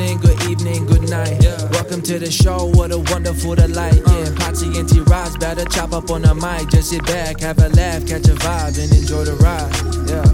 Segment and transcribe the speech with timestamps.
[0.00, 1.38] morning, good evening, good night.
[1.72, 4.00] Welcome to the show, what a wonderful delight.
[4.06, 4.12] Uh.
[4.12, 6.70] Yeah, Potsy and T Rods better chop up on the mic.
[6.70, 9.70] Just sit back, have a laugh, catch a vibe, and enjoy the ride.
[10.08, 10.24] Yeah.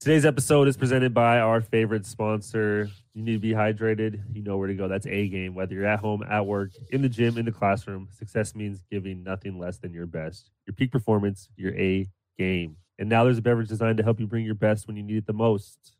[0.00, 2.88] Today's episode is presented by our favorite sponsor.
[3.14, 4.22] You need to be hydrated.
[4.32, 4.88] You know where to go.
[4.88, 5.54] That's A Game.
[5.54, 9.22] Whether you're at home, at work, in the gym, in the classroom, success means giving
[9.22, 10.50] nothing less than your best.
[10.66, 12.08] Your peak performance, your A
[12.38, 12.76] Game.
[12.98, 15.18] And now there's a beverage designed to help you bring your best when you need
[15.18, 15.96] it the most.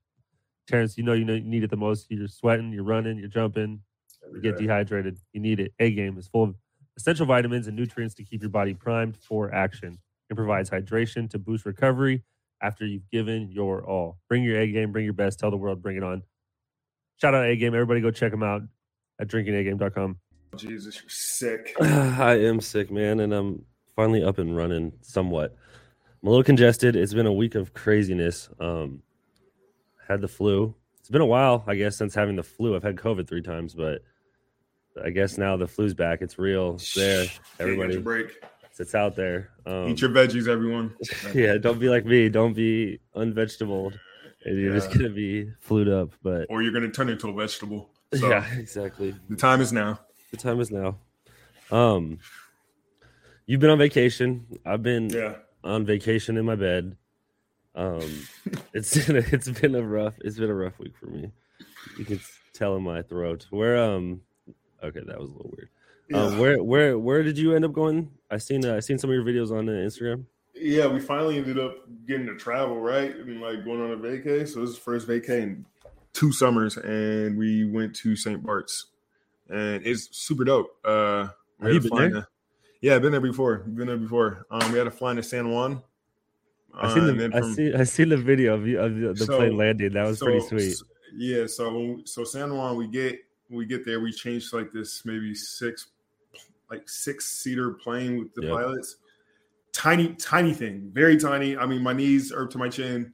[0.66, 2.06] Terrence, you know you know you need it the most.
[2.08, 3.80] You're sweating, you're running, you're jumping,
[4.32, 5.18] you get dehydrated.
[5.32, 5.74] You need it.
[5.80, 6.54] A Game is full of
[6.96, 9.98] essential vitamins and nutrients to keep your body primed for action.
[10.30, 12.22] It provides hydration to boost recovery
[12.62, 14.18] after you've given your all.
[14.28, 16.22] Bring your A game, bring your best, tell the world, bring it on.
[17.22, 17.72] Shout out A game.
[17.72, 18.62] Everybody go check them out
[19.20, 20.18] at drinkingagame.com.
[20.56, 21.72] Jesus, you're sick.
[21.80, 23.64] I am sick, man, and I'm
[23.94, 25.54] finally up and running somewhat.
[26.20, 26.96] I'm a little congested.
[26.96, 28.48] It's been a week of craziness.
[28.58, 29.04] Um,
[30.08, 30.74] had the flu.
[30.98, 32.74] It's been a while, I guess, since having the flu.
[32.74, 34.02] I've had COVID three times, but
[35.00, 36.22] I guess now the flu's back.
[36.22, 36.74] It's real.
[36.74, 37.26] It's there.
[37.26, 38.44] Can't Everybody, catch a break.
[38.80, 39.50] it's out there.
[39.64, 40.96] Um, Eat your veggies, everyone.
[41.34, 42.28] yeah, don't be like me.
[42.28, 43.92] Don't be unvegetable.
[44.44, 46.12] You're just gonna be flued up.
[46.22, 47.90] But Or you're gonna turn into a vegetable.
[48.14, 49.14] So yeah, exactly.
[49.30, 49.98] the time is now.
[50.32, 50.98] The time is now.
[51.70, 52.18] Um,
[53.46, 54.44] you've been on vacation.
[54.66, 55.36] I've been Yeah.
[55.64, 56.96] on vacation in my bed.
[57.74, 58.26] Um,
[58.74, 61.30] it's been a, it's been a rough it's been a rough week for me.
[61.98, 62.20] You can
[62.52, 63.46] tell in my throat.
[63.48, 64.20] Where um,
[64.82, 65.70] okay, that was a little weird.
[66.12, 68.10] Um, where where where did you end up going?
[68.30, 70.26] I seen uh, I seen some of your videos on uh, Instagram.
[70.54, 73.14] Yeah, we finally ended up getting to travel, right?
[73.14, 74.46] And like going on a vacay.
[74.48, 75.66] So this is the first vacay in
[76.12, 78.42] two summers, and we went to St.
[78.42, 78.86] Bart's.
[79.48, 80.76] And it's super dope.
[80.84, 81.28] Uh
[81.60, 82.06] we had to been there?
[82.06, 82.28] into-
[82.80, 83.58] yeah, I've been there before.
[83.58, 84.44] Been there before.
[84.50, 85.82] Um, we had to fly into San Juan.
[86.74, 89.12] I seen Uh, the then I see I seen the video of, you, of the,
[89.12, 89.92] the So- plane landing.
[89.92, 90.70] That was pretty sweet.
[90.72, 90.82] s-
[91.14, 93.18] Yeah, so when we, so San Juan, we get
[93.50, 95.88] we get there, we change to, like this maybe six
[96.70, 98.50] like six seater plane with the Yep.
[98.52, 98.96] pilots.
[99.82, 101.56] Tiny, tiny thing, very tiny.
[101.56, 103.12] I mean, my knees are up to my chin.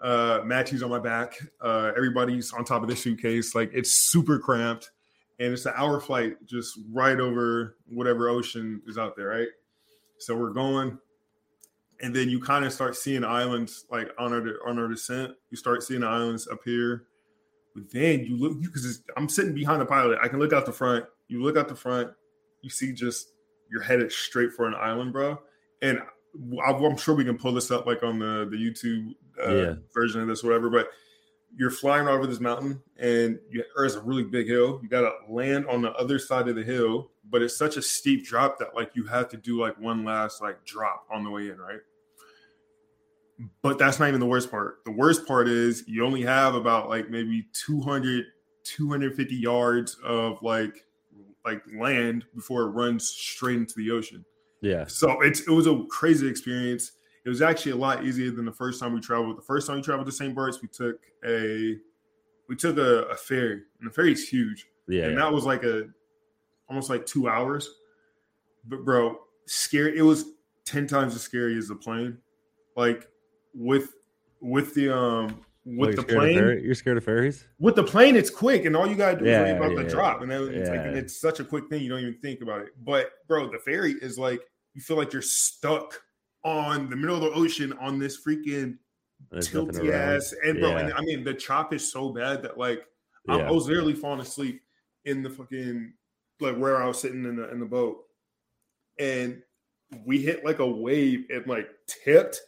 [0.00, 1.34] Uh, Matthew's on my back.
[1.60, 3.54] Uh, everybody's on top of the suitcase.
[3.54, 4.92] Like it's super cramped,
[5.40, 9.48] and it's an hour flight just right over whatever ocean is out there, right?
[10.18, 10.98] So we're going,
[12.00, 15.34] and then you kind of start seeing islands like on our on our descent.
[15.50, 17.08] You start seeing islands up here,
[17.74, 20.18] but then you look because I'm sitting behind the pilot.
[20.22, 21.04] I can look out the front.
[21.28, 22.10] You look out the front,
[22.62, 23.32] you see just
[23.70, 25.38] you're headed straight for an island, bro.
[25.86, 26.00] And
[26.66, 29.74] I'm sure we can pull this up like on the the YouTube uh, Yeah.
[29.94, 30.68] version of this, whatever.
[30.70, 30.88] But
[31.56, 34.80] you're flying over this mountain, and you, there's a really big hill.
[34.82, 37.82] You got to land on the other side of the hill, but it's such a
[37.82, 41.30] steep drop that like you have to do like one last like drop on the
[41.30, 41.80] way in, right?
[43.62, 44.84] But that's not even the worst part.
[44.84, 48.24] The worst part is you only have about like maybe 200,
[48.64, 50.84] 250 yards of like
[51.44, 54.24] like land before it runs straight into the ocean.
[54.66, 56.92] Yeah, So it's it was a crazy experience.
[57.24, 59.36] It was actually a lot easier than the first time we traveled.
[59.38, 60.34] The first time we traveled to St.
[60.34, 61.76] Bart's, we took a
[62.48, 65.18] we took a, a ferry, and the ferry's huge, yeah, and yeah.
[65.20, 65.84] that was like a
[66.68, 67.68] almost like two hours.
[68.66, 69.96] But bro, scary.
[69.96, 70.24] It was
[70.64, 72.18] ten times as scary as the plane.
[72.76, 73.08] Like
[73.54, 73.94] with
[74.40, 77.46] with the um with you're the plane You're scared of ferries?
[77.58, 79.82] with the plane, it's quick, and all you gotta do is worry Yeah, about the
[79.82, 82.18] yeah, drop, and then it's like and it's such a quick thing you don't even
[82.20, 82.68] think about it.
[82.84, 84.40] But bro, the ferry is like
[84.76, 85.98] you feel like you're stuck
[86.44, 88.76] on the middle of the ocean on this freaking
[89.30, 92.84] There's tilty ass, and bro, and I mean the chop is so bad that like
[93.28, 93.48] I, Yeah.
[93.48, 94.62] I was literally falling asleep
[95.06, 95.94] in the fucking
[96.40, 98.04] like where I was sitting in the in the boat,
[99.00, 99.42] and
[100.04, 102.38] we hit like a wave and like tipped.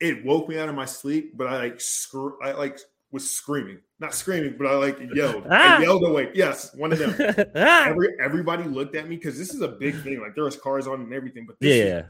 [0.00, 2.78] It woke me out of my sleep, but I like scr- I like
[3.14, 5.44] was screaming, not screaming, but I like yelled.
[5.48, 5.78] Ah!
[5.78, 6.30] I yelled away.
[6.34, 7.14] Yes, one of them.
[7.56, 7.86] Ah!
[7.86, 10.20] Every everybody looked at me because this is a big thing.
[10.20, 12.02] Like there was cars on and everything, but this yeah,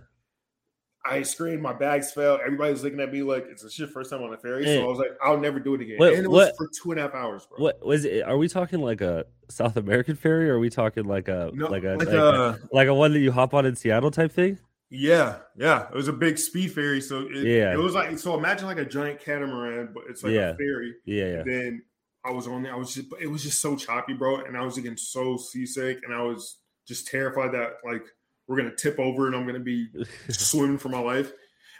[1.05, 2.41] I screamed, my bags fell.
[2.43, 4.65] Everybody was looking at me like it's this your first time on a ferry.
[4.65, 5.99] So I was like, I'll never do it again.
[5.99, 7.59] What- and it was what- for two and a half hours, bro.
[7.63, 8.23] What was it?
[8.25, 11.67] Are we talking like a South American ferry, or are we talking like a No,
[11.67, 14.11] like a like, like, a uh, like a one that you hop on in Seattle
[14.11, 14.59] type thing?
[14.91, 15.89] Yeah, yeah.
[15.89, 17.01] It was a big speed ferry.
[17.01, 17.73] So it, Yeah.
[17.73, 20.51] it was like so imagine like a giant catamaran, but it's like Yeah.
[20.51, 20.95] a ferry.
[21.05, 21.43] Yeah, yeah.
[21.45, 21.83] Then
[22.25, 22.73] I was on there.
[22.73, 24.45] I was just it was just so choppy, bro.
[24.45, 28.05] And I was getting so seasick, and I was just terrified that like
[28.47, 29.89] we're gonna tip over and I'm gonna be
[30.29, 31.33] swimming for my life.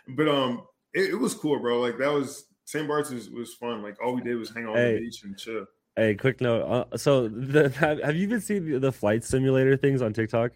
[0.09, 0.63] But um,
[0.93, 1.81] it, it was cool, bro.
[1.81, 2.89] Like that was St.
[2.89, 3.83] Bart's was, was fun.
[3.83, 4.95] Like all we did was hang on Hey.
[4.95, 5.67] the beach and chill.
[5.97, 6.63] Hey, quick note.
[6.93, 10.51] Uh, so, the, have, have you been seeing the, the flight simulator things on TikTok?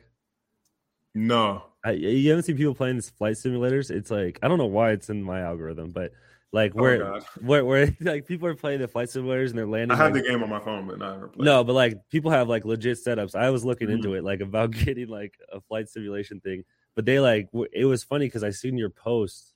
[1.15, 3.91] No, I, you haven't seen people playing these flight simulators.
[3.91, 6.13] It's like I don't know why it's in my algorithm, but
[6.53, 7.25] like Oh, where God.
[7.43, 9.91] where where like people are playing the flight simulators and they're landing.
[9.91, 11.45] I have like- the game on my phone, but not ever played.
[11.45, 13.35] no, but like people have like legit setups.
[13.35, 14.17] I was looking into Mm-hmm.
[14.19, 16.65] it like about getting like a flight simulation thing,
[16.95, 19.55] but they like it was funny because I seen your post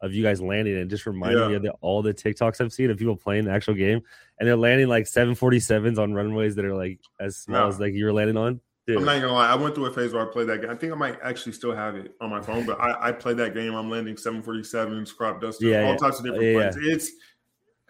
[0.00, 1.56] of you guys landing and it just reminded me Yeah.
[1.58, 4.00] of the, all the TikToks I've seen of people playing the actual game
[4.40, 7.68] and they're landing like 747s on runways that are like as small Yeah.
[7.68, 8.60] as like you were landing on.
[8.86, 9.48] Dude, I'm not gonna lie.
[9.48, 10.70] I went through a phase where I played that game.
[10.70, 13.36] I think I might actually still have it on my phone, but I, I played
[13.36, 13.74] that game.
[13.74, 15.96] I'm landing 747s, crop dusters, Yeah, all yeah.
[15.98, 16.76] types of different Yeah, planes.
[16.80, 17.12] It's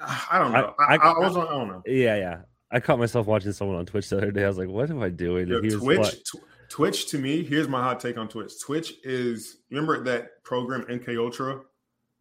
[0.00, 0.74] I don't know.
[0.80, 1.82] I- I, I, was on, I don't know.
[1.86, 2.36] yeah, yeah.
[2.70, 4.44] I caught myself watching someone on Twitch the other day.
[4.44, 7.42] I was like, "What am I doing?" Yo, he was Twitch, tw- Twitch to me.
[7.44, 8.52] Here's my hot take on Twitch.
[8.60, 11.60] Twitch is remember that program MK Ultra.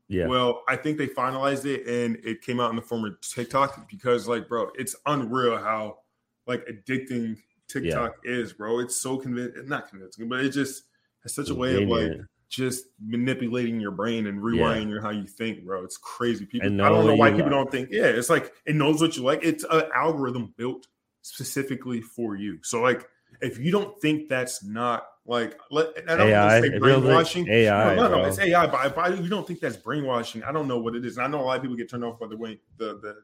[0.10, 3.20] yeah, Well, I think they finalized it and it came out in the form of
[3.22, 6.00] TikTok because, like, bro, it's unreal how
[6.48, 7.38] like addicting
[7.72, 8.80] TikTok is, bro.
[8.80, 10.84] It's so convincing, not convincing, but it just
[11.24, 12.12] has such a way of like
[12.50, 15.84] just manipulating your brain and rewiring your how you think, bro.
[15.84, 16.46] It's crazy.
[16.46, 17.52] People, I don't know why people like.
[17.52, 17.90] don't think.
[17.92, 19.44] Yeah, it's like it knows what you like.
[19.44, 20.88] It's an algorithm built
[21.22, 22.60] specifically for you.
[22.64, 23.08] So, like,
[23.42, 26.62] if you don't think that's not like, let, I don't AI.
[26.62, 27.50] say feels like brainwashing.
[27.50, 28.68] AI, no, no, no, it's AI.
[28.68, 31.18] But if I, you don't think that's brainwashing, I don't know what it is.
[31.18, 33.16] And I know a lot of people get turned off by the way the the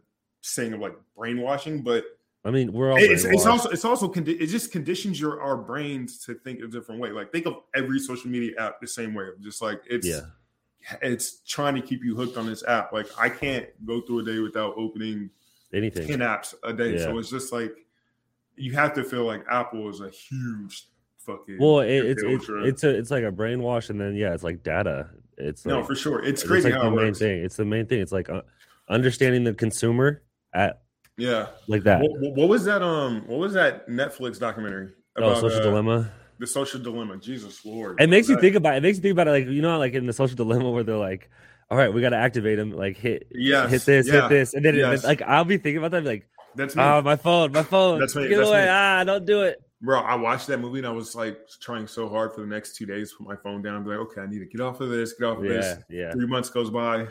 [0.41, 2.05] saying of like brainwashing, but
[2.47, 5.57] I mean, we're all it's, it's also it's also condi- it just conditions your our
[5.57, 7.09] brains to think a different way.
[7.09, 9.25] Like think of every social media app the same way.
[9.41, 10.21] Just like it's yeah.
[11.01, 12.93] it's trying to keep you hooked on this app.
[12.93, 15.29] Like I can't go through a day without opening
[15.73, 16.07] Anything.
[16.07, 16.97] ten apps a day.
[16.97, 17.75] So it's just like
[18.55, 22.83] you have to feel like Apple is a huge fucking Well, it, it's it's it's
[22.85, 25.09] a it's like a brainwash, and then yeah, it's like data.
[25.37, 26.19] It's no like, for sure.
[26.19, 27.19] It's it's crazy like how the it main works.
[27.19, 27.43] thing.
[27.43, 27.99] It's the main thing.
[27.99, 28.43] It's like uh,
[28.87, 30.23] understanding the consumer
[30.53, 30.83] at
[31.17, 31.47] Yeah.
[31.67, 32.01] like that.
[32.01, 32.81] What, what- was that?
[32.81, 36.11] Um, what was that Netflix documentary oh, social uh, dilemma.
[36.39, 37.17] The social dilemma.
[37.17, 37.99] Jesus Lord.
[37.99, 38.83] It makes you That- think about it.
[38.83, 40.95] makes you think about it like you know like in the social dilemma where they're
[40.95, 41.29] like,
[41.71, 42.71] all right, we got to activate them.
[42.71, 43.71] Like hit Yes.
[43.71, 46.27] hit this, yeah, hit this, and then it- like I'll be thinking about that like,
[46.55, 48.69] That's me, oh my phone, my phone, That's me, get that's away, me.
[48.69, 49.59] ah, don't do it.
[49.81, 49.99] bro.
[49.99, 52.85] I watched that movie and I was like trying so hard for the next two
[52.85, 53.83] days to put my phone down.
[53.83, 55.13] Be like, okay, I need to get off of this.
[55.13, 55.77] Get off of Yeah, this.
[55.89, 56.11] yeah.
[56.11, 57.07] Three months goes by.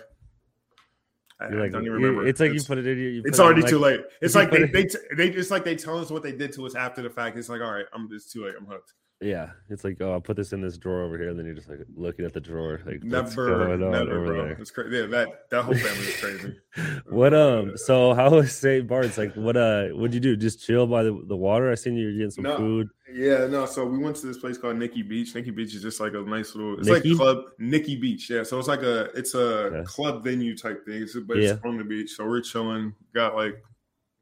[1.38, 2.27] I, You're I don't even remember.
[2.27, 2.99] it's like you put it in.
[2.99, 4.00] your- You It's put it in, already like- too late.
[4.23, 4.85] It's like they, it- they
[5.17, 7.37] they it's like they tell us what they did to us after the fact.
[7.37, 8.55] It's like, all right, I'm it's too late.
[8.59, 8.94] I'm hooked.
[9.22, 11.54] Yeah, it's like oh, I'll put this in this drawer over here, and then you're
[11.54, 14.42] just like looking at the drawer, like Never, never, over bro.
[14.44, 14.52] there.
[14.60, 14.94] It's crazy.
[14.94, 16.56] Yeah, that that whole family is crazy.
[17.08, 17.78] What um?
[17.78, 18.86] So how was St.
[18.86, 19.16] Bart's?
[19.16, 19.86] Like, what uh?
[19.88, 20.36] What'd you do?
[20.36, 21.72] Just chill by the, the water?
[21.72, 22.58] I seen you were getting some No.
[22.58, 22.88] food.
[23.10, 23.64] Yeah, no.
[23.64, 25.34] So we went to this place called Nikki Beach.
[25.34, 26.78] Nikki Beach is just like a nice little.
[26.78, 27.10] It's Nikki?
[27.10, 28.28] like club Nikki Beach.
[28.28, 28.42] Yeah.
[28.42, 29.84] So it's like a it's a Okay.
[29.86, 31.02] club venue type thing.
[31.04, 31.52] It's, but Yeah.
[31.54, 32.10] it's on the beach.
[32.10, 32.94] So we're chilling.
[33.14, 33.54] Got like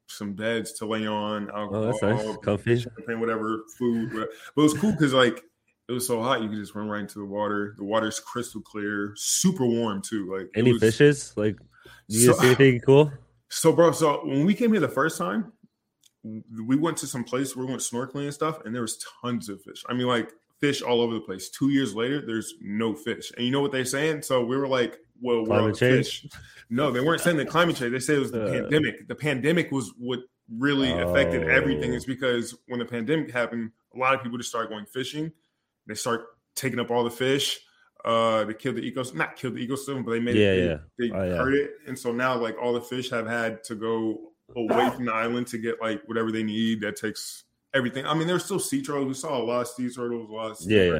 [0.07, 1.49] some beds to lay on.
[1.49, 2.37] Alcohol, Oh, that's nice.
[2.43, 2.79] Comfy.
[2.79, 4.11] champagne, whatever food.
[4.13, 5.43] But it was cool because like
[5.87, 7.75] it was so hot, you could just run right into the water.
[7.77, 10.31] The water's crystal clear, super warm too.
[10.35, 11.33] Like Any was- fishes?
[11.35, 11.57] Like,
[12.07, 13.11] you So- see anything cool?
[13.49, 15.51] so, bro, so when we came here the first time,
[16.67, 19.47] we went to some place where we went snorkeling and stuff, and there was tons
[19.49, 19.83] of fish.
[19.87, 21.49] I mean, like fish all over the place.
[21.49, 23.31] Two years later, there's no fish.
[23.37, 24.23] And you know what they're saying?
[24.23, 26.21] So we were like, well, Climate change?
[26.21, 26.31] fish.
[26.69, 27.91] No, they weren't saying the climate change.
[27.91, 28.51] They said it was the Uh.
[28.61, 29.07] pandemic.
[29.07, 30.19] The pandemic was what
[30.57, 31.91] really affected everything.
[31.91, 31.95] Oh.
[31.95, 35.31] Is because when the pandemic happened, a lot of people just started going fishing.
[35.87, 37.59] They start taking up all the fish.
[38.03, 39.15] Uh, they killed the ecosystem.
[39.15, 40.65] Not killed the ecosystem, but they made Yeah, it.
[40.65, 40.77] yeah.
[40.99, 41.37] They, they Oh, yeah.
[41.37, 45.05] hurt it, and so now like all the fish have had to go away from
[45.05, 46.81] the island to get like whatever they need.
[46.81, 48.05] That takes everything.
[48.05, 49.07] I mean, there's still sea turtles.
[49.07, 50.83] We saw a lot of sea turtles, a lot of sea Yeah,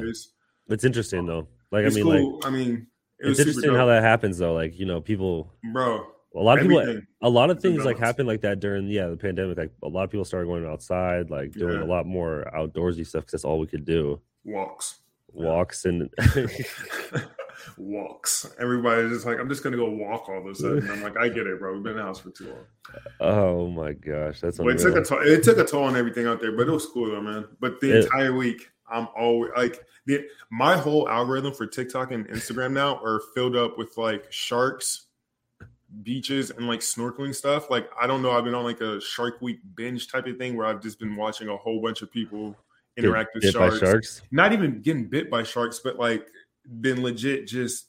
[0.68, 1.46] It's, interesting though.
[1.70, 2.44] Like, I mean, like.
[2.46, 2.86] I mean,
[3.20, 4.52] it it's interesting how that happens though.
[4.54, 6.06] Like, you know, people, bro.
[6.34, 9.16] a lot of people, a lot of things like happened like that during yeah the
[9.16, 9.56] pandemic.
[9.58, 11.84] Like, a lot of people started going outside, like doing Yeah.
[11.84, 14.20] a lot more outdoorsy stuff because that's all we could do.
[14.44, 15.00] Walks.
[15.32, 16.08] Walks and
[17.78, 18.54] walks.
[18.58, 20.88] Everybody's just like, I'm just gonna go walk all of a sudden.
[20.90, 21.74] I'm like, I get it, bro.
[21.74, 22.64] We've been in the house for too long.
[23.20, 25.20] oh my gosh, that's Well, it took a toll.
[25.22, 27.46] It took a toll on everything out there, but it was cool though, man.
[27.60, 32.26] But the It- entire week, I'm always like the my whole algorithm for TikTok and
[32.28, 35.06] Instagram now are filled up with like sharks,
[36.02, 37.70] beaches, and like snorkeling stuff.
[37.70, 40.56] Like I don't know, I've been on like a Shark Week binge type of thing
[40.56, 42.56] where I've just been watching a whole bunch of people
[42.96, 43.78] Get interact with sharks.
[43.78, 44.22] sharks.
[44.30, 46.28] Not even getting bit by sharks, but like
[46.80, 47.86] been legit just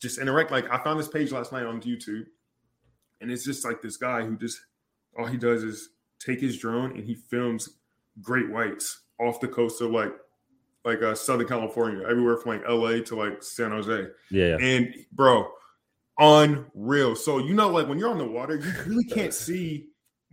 [0.00, 0.50] just interact.
[0.50, 2.26] Like I found this page last night on YouTube,
[3.20, 4.58] and it's just like this guy who just
[5.16, 7.68] all he does is take his drone and he films
[8.20, 10.12] great whites off the coast of like
[10.84, 14.06] like uh, Southern California, everywhere from like LA to like San Jose.
[14.30, 14.56] Yeah.
[14.60, 15.48] And bro,
[16.18, 17.16] unreal.
[17.16, 19.88] So you know, like when you're on the water, you really can't see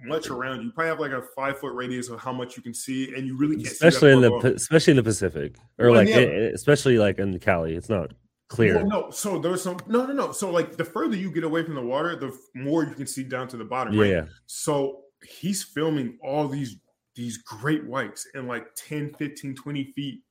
[0.06, 0.66] much around you.
[0.66, 3.26] You probably have like a five foot radius of how much you can see, and
[3.26, 6.18] you really can't especially in the especially in the Pacific or Well, like yeah.
[6.18, 7.76] eh, eh, especially like in Cali.
[7.76, 8.14] It's not
[8.48, 8.76] clear.
[8.76, 10.32] Well, no, so there's some no, no, no.
[10.32, 13.24] So like the further you get away from the water, the more you can see
[13.24, 13.94] down to the bottom.
[13.94, 14.10] yeah, right?
[14.12, 16.78] yeah, So he's filming all these
[17.16, 20.22] these great whites in like 10, 15, 20 feet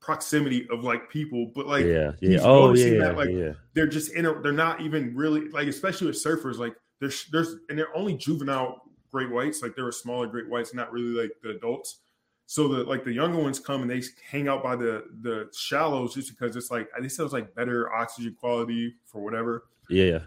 [0.00, 2.38] proximity of like people, but like yeah, yeah.
[2.42, 3.52] Oh, yeah, that, like, yeah.
[3.74, 7.56] they're just in a, they're not even really like especially with surfers like there's there's
[7.68, 11.50] and they're only juvenile great whites like they're smaller great whites not really like the
[11.50, 11.98] adults
[12.46, 16.14] so the like the younger ones come and they hang out by the the shallows
[16.14, 20.18] just because it's like they said it's like better oxygen quality for whatever yeah, yeah.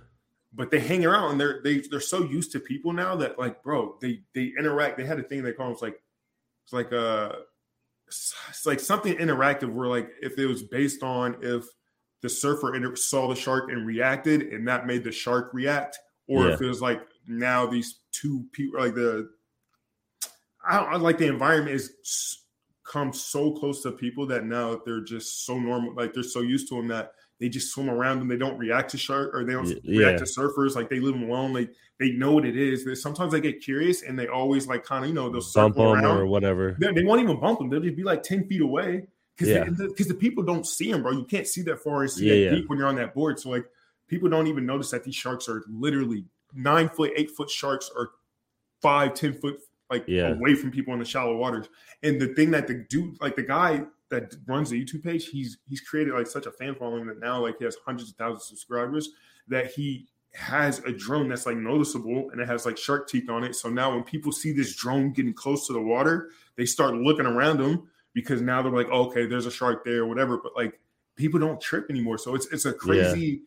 [0.56, 3.62] But they hang around and they're they, they're so used to people now that like
[3.64, 6.02] bro they they interact they had a thing they call it, it's like
[6.66, 7.32] it's like uh
[8.08, 11.66] it's like something interactive where like if it was based on if
[12.22, 16.50] the surfer inter- saw the shark and reacted and that made the shark react or
[16.50, 19.30] if it was like now these two people like the
[20.66, 22.44] I don't I like the environment is
[22.86, 26.70] come so close to people that now they're just so normal like they're so used
[26.70, 29.52] to them that they just swim around them they don't react to shark or they
[29.52, 31.68] don't Y- react to surfers like they leave them alone they
[32.00, 35.04] they know what it is They- sometimes they get curious and they always like kind
[35.04, 36.78] of you know they'll Bump them around or whatever.
[36.80, 37.70] they, they won't even bump them.
[37.70, 39.08] They'll just be like 10 feet away.
[39.36, 39.64] Because Yeah.
[39.66, 41.12] the, because the people don't see them, bro.
[41.12, 42.50] You can't see that far and see Yeah, that yeah.
[42.62, 43.40] deep when you're on that board.
[43.40, 43.66] So like
[44.08, 46.24] people don't even notice that these sharks are literally
[46.54, 48.12] nine foot, eight foot sharks are
[48.82, 49.60] five, ten foot
[49.90, 50.30] like Yeah.
[50.34, 51.68] away from people in the shallow waters.
[52.02, 53.84] And the thing that the dude, like the guy
[54.14, 57.42] that runs the YouTube page, he's he's created like such a fan following that now
[57.42, 59.10] like he has hundreds of thousands of subscribers
[59.48, 63.44] that he has a drone that's like noticeable and it has like shark teeth on
[63.44, 63.56] it.
[63.56, 67.26] So now when people see this drone getting close to the water, they start looking
[67.26, 70.38] around them because now they're like, oh, okay, there's a shark there, or whatever.
[70.38, 70.80] But like
[71.16, 72.18] people don't trip anymore.
[72.18, 73.44] So it's it's a crazy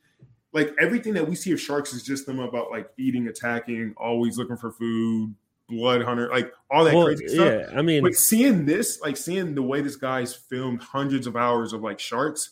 [0.53, 4.39] like everything that we see of sharks is just them about like eating, attacking, always
[4.39, 5.35] looking for food,
[5.69, 7.69] blood hunter, like all that Well, crazy stuff.
[7.71, 11.37] yeah, I mean, But seeing this, like seeing the way this guy's filmed hundreds of
[11.37, 12.51] hours of like sharks,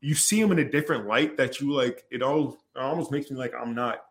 [0.00, 2.04] you see them in a different light that you like.
[2.10, 4.02] It all it almost makes me like I'm not.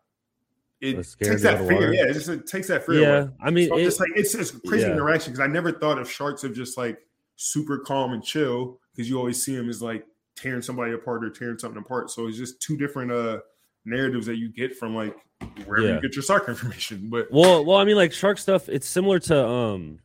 [0.80, 1.92] It takes that fear.
[1.92, 3.00] Yeah, it just it takes that fear.
[3.00, 3.30] yeah, away.
[3.40, 4.92] I mean, So it- just like it's it's a crazy yeah.
[4.92, 6.98] interaction because I never thought of sharks of just like
[7.36, 11.30] super calm and chill because you always see them as like tearing somebody apart or
[11.30, 12.10] tearing something apart.
[12.10, 13.40] So it's just two different uh
[13.84, 15.16] narratives that you get from like
[15.64, 15.94] wherever Yeah.
[15.96, 17.08] you get your shark information.
[17.10, 18.68] But Well, well, I mean, like shark stuff.
[18.68, 20.00] It's similar to um,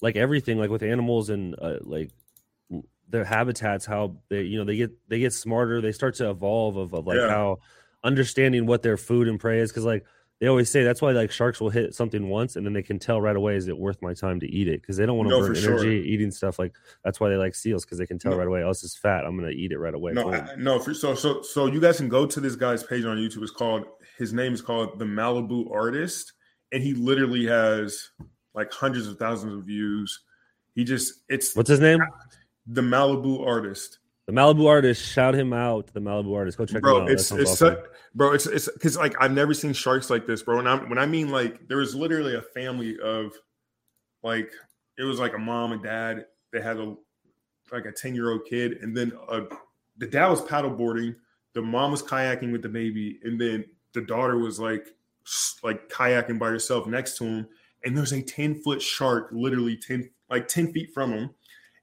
[0.00, 2.10] like everything, like with animals and uh, like
[3.08, 3.86] their habitats.
[3.86, 5.80] How they, you know, they get they get smarter.
[5.80, 7.28] They start to evolve of, of like Yeah.
[7.28, 7.58] how
[8.02, 9.70] understanding what their food and prey is.
[9.70, 10.04] Because like
[10.40, 12.98] they always say, that's why like sharks will hit something once and then they can
[12.98, 15.28] tell right away is it worth my time to eat it because they don't want
[15.28, 15.72] to No, burn for sure.
[15.80, 16.58] energy eating stuff.
[16.58, 18.38] Like that's why they like seals because they can tell No.
[18.38, 18.62] right away.
[18.62, 19.24] Oh, this is fat.
[19.26, 20.12] I'm gonna eat it right away.
[20.12, 20.78] no, I, no.
[20.78, 23.42] For, so so so you guys can go to this guy's page on YouTube.
[23.42, 23.84] It's called
[24.18, 26.32] his name is called the Malibu Artist,
[26.72, 28.08] and he literally has
[28.54, 30.20] like hundreds of thousands of views.
[30.74, 32.00] He just it's What's his name?
[32.66, 33.98] the Malibu Artist.
[34.30, 35.04] The Malibu artist.
[35.04, 35.88] Shout him out.
[35.92, 36.56] The Malibu artist.
[36.56, 37.10] Go check him bro out.
[37.10, 37.74] it's it's awesome.
[37.74, 37.84] such,
[38.14, 40.98] bro it's it's because like i've never seen sharks like this bro and I'm, when
[40.98, 43.32] i mean like there was literally a family of
[44.22, 44.50] like
[44.98, 46.94] it was like a mom and dad they had a
[47.72, 49.42] like a 10 year old kid and then uh
[49.98, 51.14] the dad was paddleboarding
[51.54, 54.88] the mom was kayaking with the baby and then the daughter was like
[55.62, 57.48] like kayaking by herself next to him
[57.84, 61.30] and there's a 10 foot shark literally 10 like 10 feet from him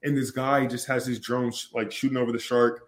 [0.08, 2.82] and this guy just has his drone sh- like shooting over the shark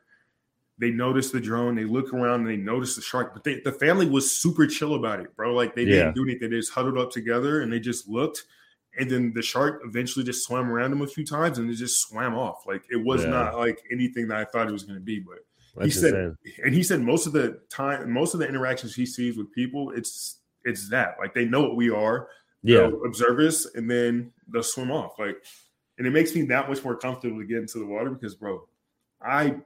[0.78, 3.34] they notice the drone, they look around and they notice the shark.
[3.34, 5.52] But they, the family was super chill about it, bro.
[5.54, 6.04] Like they Yeah.
[6.04, 6.48] didn't do anything.
[6.48, 8.44] They just huddled up together and they just looked.
[8.98, 12.00] And then the shark eventually just swam around them a few times and it just
[12.08, 12.66] swam off.
[12.66, 13.28] Like it was Yeah.
[13.28, 15.20] not like anything that I thought it was going to be.
[15.20, 15.40] But
[15.76, 16.36] That's he said, insane.
[16.64, 19.90] and he said most of the time, most of the interactions he sees with people,
[19.90, 22.28] it's it's that like they know what we are.
[22.62, 22.78] Yeah.
[22.88, 25.18] They'll observe us and then they'll swim off.
[25.18, 25.36] Like,
[26.00, 28.66] and it makes me that much more comfortable to get into the water because, bro,
[29.20, 29.56] I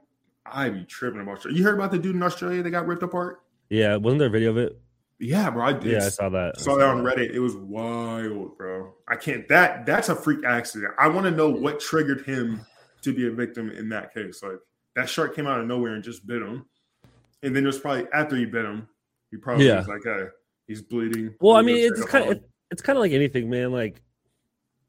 [0.45, 1.45] I be tripping about.
[1.45, 3.39] You heard about the dude in Australia that got ripped apart?
[3.69, 4.77] Yeah, wasn't there a video of it?
[5.17, 5.93] Yeah, bro, I did.
[5.93, 6.55] Yeah, I saw that.
[6.57, 7.33] I saw that on Reddit.
[7.33, 8.93] It was wild, bro.
[9.07, 9.47] I can't.
[9.47, 10.93] That that's a freak accident.
[10.99, 12.65] I want to know what triggered him
[13.03, 14.43] to be a victim in that case.
[14.43, 14.59] Like
[14.97, 16.65] that shark came out of nowhere and just bit him,
[17.43, 18.89] and then it was probably after he bit him,
[19.31, 19.77] he probably Yeah.
[19.77, 20.25] was like, "Hey,
[20.67, 23.71] he's bleeding." Well, I mean, it's kind of um, it's kind of like anything, man.
[23.71, 24.01] Like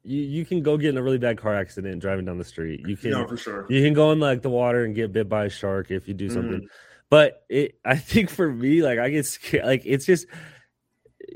[0.07, 2.87] you you can go get in a really bad car accident driving down the street.
[2.87, 3.65] You can No, for sure.
[3.69, 6.13] you can go in like the water and get bit by a shark if you
[6.13, 6.61] do something.
[6.61, 6.65] Mm-hmm.
[7.09, 9.65] But it, I think for me, like I get scared.
[9.65, 10.25] Like it's just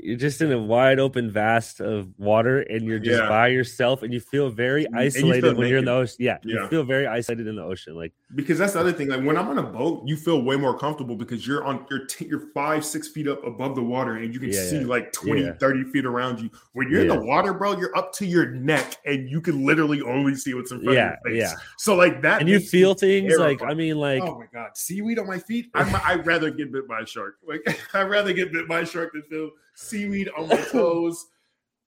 [0.00, 3.28] you're just in a wide open vast of water and you're just Yeah.
[3.28, 6.16] by yourself and you feel very isolated feel when you're in the ocean.
[6.18, 6.62] Yeah, Yeah.
[6.62, 7.94] you feel very isolated in the ocean.
[7.94, 9.08] Like because that's the other thing.
[9.08, 12.06] Like when I'm on a boat, you feel way more comfortable because you're on you're
[12.06, 14.86] t- you're five six feet up above the water and you can Yeah, see yeah.
[14.86, 15.52] like 20 Yeah.
[15.60, 16.50] 30 feet around you.
[16.72, 20.00] When you're in the water, bro, you're up to your neck and you can literally
[20.02, 21.42] only see what's in front of your face.
[21.50, 21.54] yeah.
[21.78, 23.62] So like that, and you feel things like.
[23.62, 25.66] I mean like oh my god, seaweed on my feet.
[25.74, 27.36] I'm, I'd rather get bit by a shark.
[27.46, 27.62] Like
[27.94, 31.26] I'd rather get bit by a shark than feel seaweed on my toes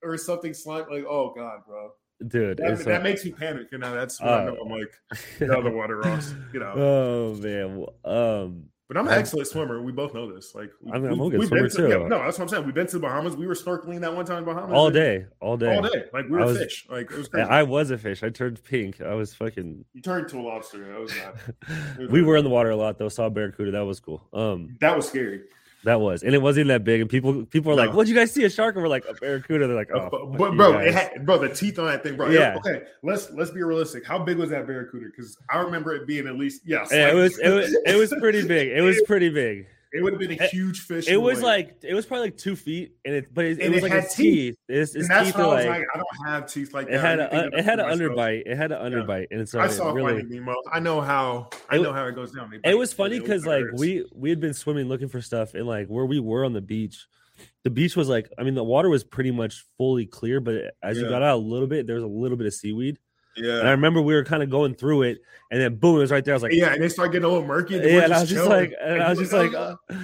[0.03, 0.85] or something slime.
[0.91, 1.91] Like oh god, bro,
[2.27, 3.67] dude, that, that a- makes me panic.
[3.71, 4.93] You know, that's when I Uh, know I'm like,
[5.39, 6.33] get out of the water, Ross.
[6.53, 6.77] Get out.
[6.77, 7.85] oh man.
[8.03, 9.81] Um But I'm an I'm- excellent swimmer.
[9.81, 10.53] We both know this.
[10.55, 12.01] Like we, I'm- I'm a we- good we've been swimmer, to, too.
[12.03, 12.65] yeah, no, that's what I'm saying.
[12.65, 13.35] We've been to the Bahamas.
[13.35, 15.75] We were snorkeling that one time in Bahamas all day, all day.
[15.75, 16.05] all day.
[16.13, 16.85] Like we I were was- fish.
[16.89, 17.49] Like it was crazy.
[17.49, 18.21] I was a fish.
[18.23, 19.01] I turned pink.
[19.01, 20.85] I was fucking you turned to a lobster.
[20.87, 22.09] That was not.
[22.11, 23.09] we were in the water a lot though.
[23.09, 23.71] Saw barracuda.
[23.71, 24.27] That was cool.
[24.33, 25.41] Um, That was scary.
[25.85, 27.01] That was, and it wasn't that big.
[27.01, 28.43] And people, people were like, "What'd you guys see?
[28.43, 30.93] A shark?" And we're like, "A barracuda." They're like, "Oh, but, but bro, guys." it
[30.93, 32.29] had, bro, the teeth on that thing, bro.
[32.29, 32.57] Yeah.
[32.57, 34.05] Okay, let's let's be realistic.
[34.05, 35.05] How big was that barracuda?
[35.05, 36.89] Because I remember it being at least yes.
[36.91, 38.69] Yeah, it was, it was, it was pretty big.
[38.69, 39.67] It was pretty big.
[39.95, 41.07] It would have been a huge fish.
[41.07, 43.77] It was like, it was probably like two feet, and it, but it, it was
[43.79, 44.55] it like had its teeth.
[44.67, 46.87] Its, its and that's teeth why I was like, like, I don't have teeth like
[46.87, 46.99] it that.
[46.99, 48.43] had a, it had an underbite.
[48.45, 50.19] It had an underbite, and so I it saw really.
[50.21, 50.55] Finding Nemo.
[50.71, 51.49] I know how.
[51.69, 52.51] I It- know how it goes down.
[52.63, 55.87] It was funny because like we we had been swimming looking for stuff, and like
[55.87, 57.07] where we were on the beach,
[57.63, 60.97] the beach was like, I mean, the water was pretty much fully clear, but as
[60.97, 62.99] you got out a little bit, there was a little bit of seaweed.
[63.37, 65.19] And I remember we were kind of going through it,
[65.51, 66.33] and then boom, it was right there.
[66.33, 67.75] I was like, yeah, and they start getting a little murky.
[67.75, 69.95] yeah, and I was just like, and I was just like, "Oh." uh,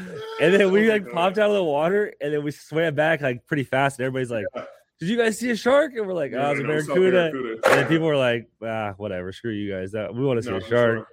[0.41, 3.21] and then we Oh like popped out of the water, and then we swam back
[3.21, 4.65] like pretty fast, and everybody's like, Yeah.
[5.00, 6.88] "Did you guys see a shark?" And we're like, "Oh, Yeah, it's a no, it's
[6.88, 7.53] not barracuda." barracuda.
[7.69, 9.91] And then people were like, "Ah, whatever, screw you guys.
[9.93, 11.07] That we want to see No, a shark." sure.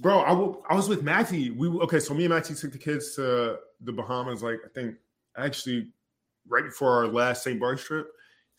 [0.00, 1.50] Bro, I, w- I was with Matty.
[1.50, 4.42] We okay, so me and Matty took the kids to the Bahamas.
[4.42, 4.94] Like I think
[5.36, 5.88] actually
[6.46, 7.58] right before our last St.
[7.58, 8.08] Bart's trip,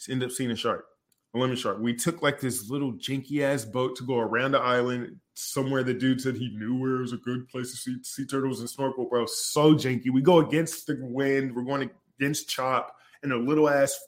[0.07, 0.88] we ended up seeing a shark, a
[1.33, 1.79] lemon shark.
[1.79, 5.83] We took like this little janky ass boat to go around the island somewhere.
[5.83, 8.59] The dude said he knew where it was a good place to see sea turtles
[8.59, 9.05] and snorkel.
[9.05, 10.11] Bro, so janky.
[10.11, 11.55] We go against the wind.
[11.55, 13.99] We're going against chop in a little ass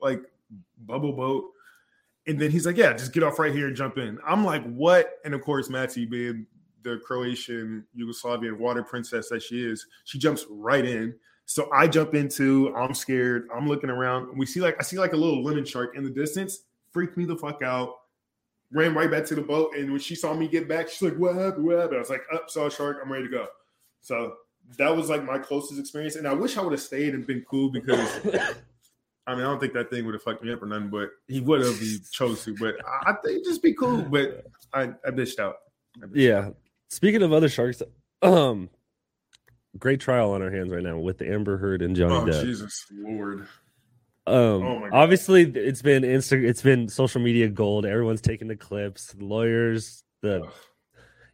[0.00, 0.22] like
[0.86, 1.44] bubble boat.
[2.26, 4.64] And then he's like, "Yeah, just get off right here and jump in." I'm like,
[4.64, 6.46] "What?" And of course, Matty, being
[6.82, 11.14] the Croatian Yugoslavian water princess that she is, she jumps right in.
[11.46, 12.74] So I jump into.
[12.76, 13.48] I'm scared.
[13.54, 14.36] I'm looking around.
[14.38, 16.60] We see like I see like a little lemon shark in the distance.
[16.92, 17.94] Freaked me the fuck out.
[18.72, 21.16] Ran right back to the boat, and when she saw me get back, she's like,
[21.18, 21.64] "What happened?
[21.64, 22.98] What happened?" I was like, "Up, saw a shark.
[23.02, 23.46] I'm ready to go."
[24.00, 24.34] So
[24.78, 27.44] that was like my closest experience, and I wish I would have stayed and been
[27.50, 27.98] cool because
[29.26, 31.10] I mean, I don't think that thing would have fucked me up or nothing, but
[31.26, 32.54] he would have he chose to.
[32.56, 34.02] But I, I think just be cool.
[34.02, 35.56] But I, I bitched out.
[36.00, 36.38] I bitched Yeah.
[36.46, 36.56] out.
[36.90, 37.82] Speaking of other sharks,
[38.22, 38.70] um,
[39.78, 42.42] great trial on our hands right now with the Amber Heard and Johnny Oh Depp.
[42.44, 43.46] Jesus Lord.
[44.26, 47.86] Um, Oh obviously it's been Insta, it's been social media gold.
[47.86, 50.52] Everyone's taking the clips, The lawyers, the Ugh.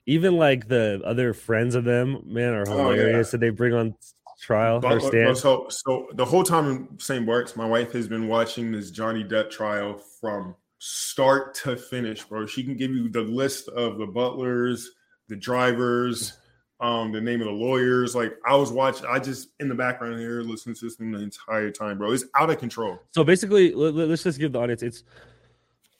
[0.07, 2.97] even like the other friends of them, man, are Oh, yeah.
[2.99, 3.31] hilarious.
[3.33, 3.95] that they bring on
[4.41, 5.37] trial But- or stand.
[5.39, 7.27] so, so the whole time in St.
[7.27, 12.47] Bart's, my wife has been watching this Johnny Depp trial from start to finish, bro.
[12.47, 14.91] She can give you the list of the butlers,
[15.29, 16.35] the drivers,
[16.81, 18.15] um, the name of the lawyers.
[18.15, 21.21] Like I was watching, I just in the background here listening to this thing the
[21.21, 22.13] entire time, bro.
[22.13, 22.99] It's out of control.
[23.15, 24.83] So basically, let, let- let's just give the audience.
[24.83, 25.03] It's,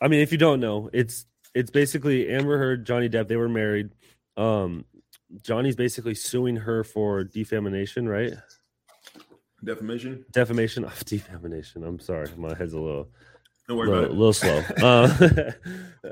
[0.01, 3.29] I mean, if you don't know, it's it's basically Amber Heard, Johnny Depp.
[3.29, 3.91] They were married.
[4.37, 4.85] Um,
[5.43, 8.35] Johnny's basically suing her for defamation, right?
[9.65, 10.25] Defamation.
[10.33, 11.83] Defamation of defamation.
[11.85, 13.09] I'm sorry, my head's a little
[13.67, 14.17] Don't worry little, about it.
[14.17, 14.63] little slow.
[14.83, 15.53] Uh,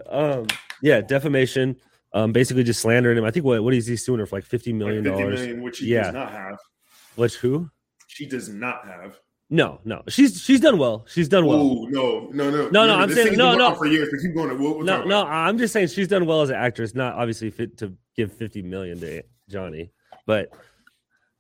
[0.41, 0.47] um,
[0.83, 1.77] yeah, defamation.
[2.15, 3.25] Um, basically just slandering him.
[3.25, 5.41] I think what what is he suing her for like fifty Like million 50 dollars?
[5.41, 6.05] million, which she Yeah.
[6.05, 6.57] does not have.
[7.17, 7.69] Which who?
[8.07, 9.19] She does not have.
[9.51, 10.03] No, no.
[10.09, 11.05] She's she's done well.
[11.09, 11.59] She's done well.
[11.59, 13.75] Oh no, no, no, No, no, I'm saying- no, no.
[13.75, 14.09] for years.
[14.11, 14.57] But keep going.
[14.59, 15.27] We'll, we'll no, no.
[15.27, 16.95] I'm just saying she's done well as an actress.
[16.95, 19.91] Not obviously fit to give fifty million to Johnny,
[20.25, 20.51] but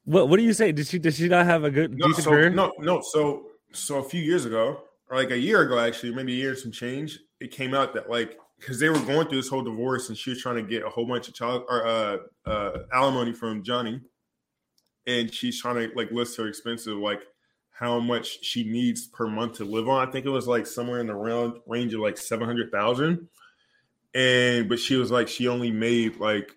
[0.04, 0.72] what what do you say?
[0.72, 2.50] Did she did she not have a good No, decent so, career?
[2.50, 3.00] no, no.
[3.00, 6.56] So, so a few years ago, or like a year ago, actually, maybe a year
[6.56, 10.08] some change, it came out that like because they were going through this whole divorce,
[10.08, 13.32] and she was trying to get a whole bunch of child or uh, uh, alimony
[13.32, 14.00] from Johnny,
[15.06, 17.20] and she's trying to like list her expensive like
[17.70, 20.06] how much she needs per month to live on.
[20.06, 23.28] I think it was like somewhere in the round range of like seven hundred thousand,
[24.14, 26.56] and but she was like she only made like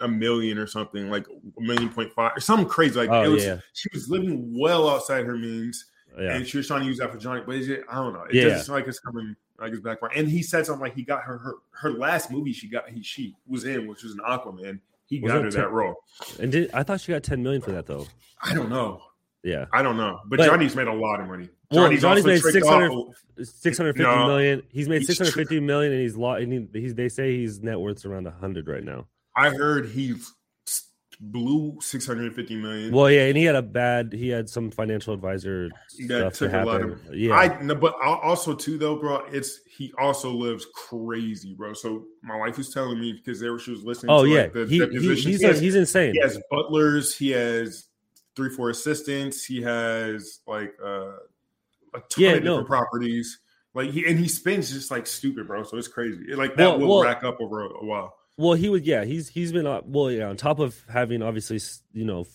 [0.00, 1.26] a million or something, like
[1.58, 2.98] a million point five or something crazy.
[2.98, 3.58] Like Oh, it was, yeah.
[3.72, 5.86] she was living well outside her means,
[6.18, 7.42] yeah, and she was trying to use that for Johnny.
[7.46, 7.84] But is it?
[7.90, 8.24] I don't know.
[8.24, 8.44] It Yeah.
[8.44, 11.22] doesn't seem like it's coming like it's back And he said something like he got
[11.22, 14.80] her her her last movie she got he she was in, which was an Aquaman.
[15.06, 15.94] He Was got her ten- that role.
[16.40, 18.06] and did I thought she got ten million for that though?
[18.42, 19.00] I don't know.
[19.44, 19.66] Yeah.
[19.72, 21.48] I don't know, but, But- Johnny's made a lot of money.
[21.70, 24.26] Well, Johnny's, Johnny's also made tricked 600 off- 650 No.
[24.26, 24.62] million.
[24.70, 27.80] He's made He's 650 million, and he's lo- and he, he's they say he's net
[27.80, 29.06] worth around 100 right now.
[29.34, 30.32] I heard he s-
[31.24, 32.92] blew 650 million.
[32.92, 35.68] Well, yeah, and he had a bad he had some financial advisor
[36.08, 36.92] that stuff took to a lot happen.
[37.08, 37.34] of yeah.
[37.34, 39.24] I no, but also too though, bro.
[39.30, 41.74] It's he also lives crazy, bro.
[41.74, 44.10] So my wife was telling me because there she was listening.
[44.10, 44.42] oh to, yeah.
[44.42, 46.14] like, the he, he, he's he, has, he's insane.
[46.14, 47.16] he has butlers.
[47.16, 47.86] He has
[48.34, 49.44] three, four assistants.
[49.44, 51.12] He has like uh,
[51.94, 52.50] a ton Yeah, of no.
[52.60, 53.38] different properties.
[53.74, 55.62] Like he and he spends just like stupid, bro.
[55.62, 56.24] So it's crazy.
[56.30, 58.16] It, like that Well, will well- rack up over a, a while.
[58.38, 58.86] Well, he would.
[58.86, 60.10] Yeah, he's he's been uh, well.
[60.10, 61.60] Yeah, on top of having obviously
[61.92, 62.26] you know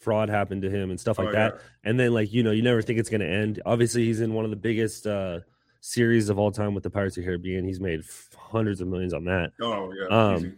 [0.00, 1.60] fraud happen to him and stuff like Oh, that, yeah.
[1.90, 3.60] and then like you know you never think it's going to end.
[3.66, 5.40] Obviously, he's in one of the biggest uh
[5.80, 7.64] series of all time with the Pirates of the Caribbean.
[7.64, 9.52] He's made f- hundreds of millions on that.
[9.60, 10.06] Oh yeah.
[10.08, 10.52] Um, easy.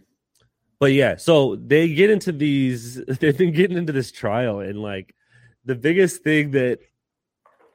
[0.79, 2.95] But yeah, so they get into these.
[3.19, 5.13] They've been getting into this trial, and like
[5.65, 6.79] the biggest thing that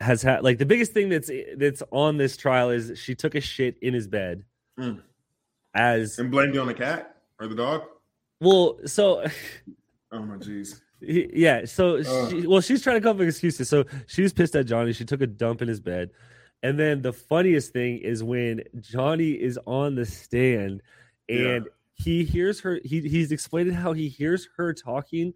[0.01, 3.41] has had, like the biggest thing that's that's on this trial is she took a
[3.41, 4.45] shit in his bed.
[4.79, 5.01] Mm.
[5.75, 7.83] As And blamed it on the cat or the dog.
[8.41, 9.25] well, so
[10.13, 10.81] Oh my jeez.
[11.01, 12.31] Yeah so Ugh.
[12.31, 14.93] she, well she's trying to come up with excuses so she was pissed at johnny
[14.93, 16.11] she took a dump in his bed
[16.63, 20.83] and then the funniest thing is when johnny is on the stand
[21.29, 25.35] and he hears her he, he's explaining how he hears her talking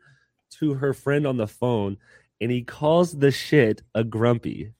[0.50, 1.98] to her friend on the phone
[2.40, 4.72] and he calls the shit a grumpy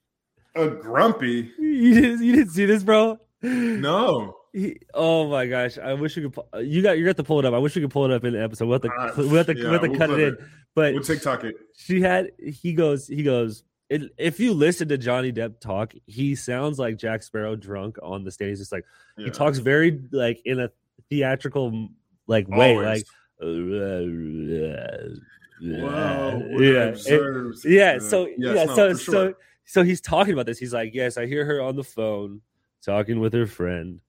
[0.55, 1.51] A grumpy.
[1.59, 4.37] you didn't, you didn't see this bro No.
[4.53, 5.77] He, oh my gosh!
[5.77, 6.43] I wish we could.
[6.67, 6.97] You got.
[6.97, 7.53] You got to pull it up.
[7.53, 8.65] I wish we could pull it up in the episode.
[8.67, 8.89] We'll have to.
[8.91, 10.49] Uh, we'll have to, yeah, we'll have to we'll cut it clip in.
[10.75, 11.55] But We'll TikTok it.
[11.75, 16.35] she had he goes he goes it, if you listen to johnny depp talk he
[16.35, 18.85] sounds like jack sparrow drunk on the stage He's just like
[19.17, 19.25] Yeah.
[19.25, 20.69] he talks very like in a
[21.09, 21.89] theatrical
[22.27, 22.85] like way Always.
[22.87, 23.05] like
[25.61, 26.37] Wow.
[26.59, 29.33] yeah it- yeah so Yes, yeah no, so for so
[29.65, 32.41] so he's talking about this he's like yes i hear her on the phone
[32.85, 33.99] talking with her friend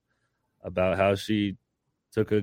[0.62, 1.56] about how she
[2.12, 2.42] took a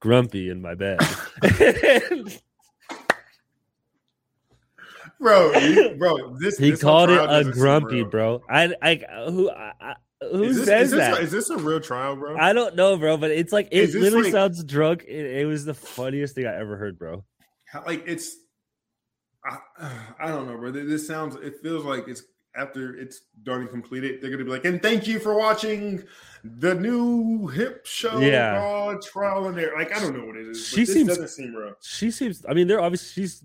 [0.00, 0.98] grumpy in my bed
[5.20, 8.42] bro, you- bro, this He this called it a grumpy, bro.
[8.48, 8.94] I, I,
[9.28, 11.22] who, I, who Is this, says is this, that?
[11.22, 12.36] is this a real trial, bro?
[12.38, 15.04] I don't know, bro, but it's like it literally like- sounds drunk.
[15.06, 17.24] It, it was the funniest thing I ever heard, bro.
[17.86, 18.34] Like it's,
[19.44, 19.58] I,
[20.20, 20.72] I don't know, bro.
[20.72, 21.36] This sounds.
[21.36, 22.22] It feels like it's
[22.56, 24.20] after it's done and completed.
[24.20, 26.02] They're gonna be like, and thank you for watching
[26.42, 28.58] the new hip show Yeah.
[28.58, 29.74] called Trial and Error.
[29.76, 30.66] Like I don't know what it is.
[30.66, 31.54] She seems- doesn't seem.
[31.82, 32.44] She seems.
[32.48, 33.44] I mean, they're obviously she's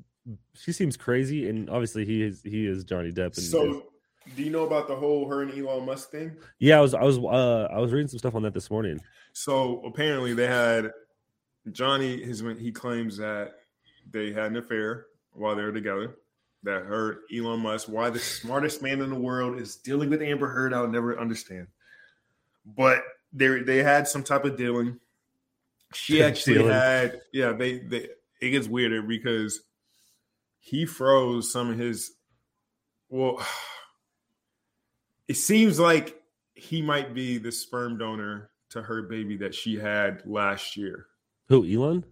[0.55, 3.35] she seems crazy, and obviously he is he is Johnny Depp.
[3.37, 3.91] And So,
[4.35, 6.35] do you know about the whole her and Elon Musk thing?
[6.59, 8.99] yeah, I was I was uh I was reading some stuff on that this morning.
[9.33, 10.91] So apparently they had
[11.71, 12.23] Johnny.
[12.23, 13.55] His when he claims that
[14.09, 16.15] they had an affair while they were together.
[16.65, 20.47] That her Elon Musk, why the smartest man in the world is dealing with Amber
[20.47, 21.67] Heard, I'll never understand.
[22.65, 24.99] But they they had some type of dealing.
[25.93, 26.73] She actually Dealing.
[26.73, 27.53] had yeah.
[27.53, 28.09] They they
[28.41, 29.61] it gets weirder because
[30.59, 32.11] he froze some of his.
[33.09, 33.45] Well,
[35.27, 36.19] it seems like
[36.55, 41.05] he might be the sperm donor to her baby that she had last year.
[41.47, 42.03] Who Elon?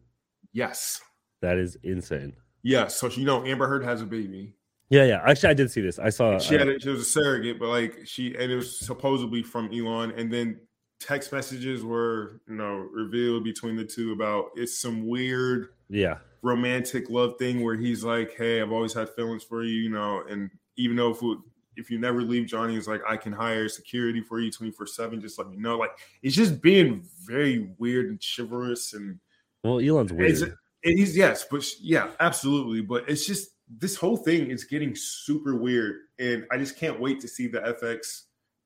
[0.51, 1.01] Yes.
[1.41, 2.33] That is insane.
[2.63, 2.95] Yes.
[2.95, 4.55] So you know Amber Heard has a baby.
[4.89, 5.21] Yeah, yeah.
[5.25, 5.99] Actually, I did see this.
[5.99, 6.37] I saw.
[6.37, 9.71] she had a, she was a surrogate, but like she and it was supposedly from
[9.73, 10.59] Elon, and then
[10.99, 17.09] text messages were you know revealed between the two about it's some weird yeah, romantic
[17.09, 20.49] love thing where he's like, "Hey, I've always had feelings for you," you know, and
[20.77, 21.37] even though if we,
[21.75, 24.85] if you never leave, Johnny is like, "I can hire security for you twenty four
[24.85, 25.19] seven.
[25.19, 29.19] Just let me know." Like it's just being very weird and chivalrous, and
[29.63, 30.55] well, Elon's weird.
[30.83, 32.81] And he's yes, but yeah, absolutely.
[32.81, 37.19] But it's just this whole thing is getting super weird, and I just can't wait
[37.21, 38.23] to see the FX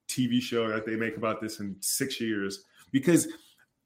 [0.10, 3.27] TV show that they make about this in six years because.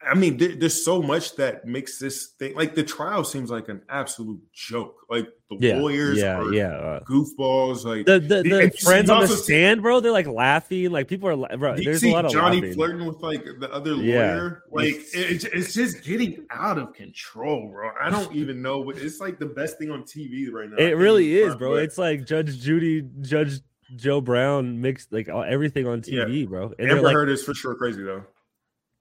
[0.10, 3.70] I mean, there, there's so much that makes this thing like the trial seems like
[3.70, 4.96] an absolute joke.
[5.10, 6.68] Like the yeah, lawyers yeah, are yeah.
[6.76, 7.86] uh, goofballs.
[7.86, 10.26] Like the the, The- the and you friends on the see- stand, bro, they're like
[10.28, 10.90] laughing.
[10.92, 11.76] Like people are, bro.
[11.76, 12.74] you There's see a lot of Johnny laughing.
[12.74, 14.34] flirting with like the other Yeah.
[14.34, 14.64] lawyer.
[14.72, 17.92] Like it, it's just getting out of control, bro.
[18.02, 18.80] I don't even know.
[18.80, 20.78] What, it's like the best thing on TV right now.
[20.78, 21.72] It really is, bro.
[21.76, 23.60] but- It's like Judge Judy, Judge
[23.98, 26.74] Joe Brown mixed like all, everything on TV, bro.
[26.80, 28.24] And Amber like, Heard is for sure crazy though.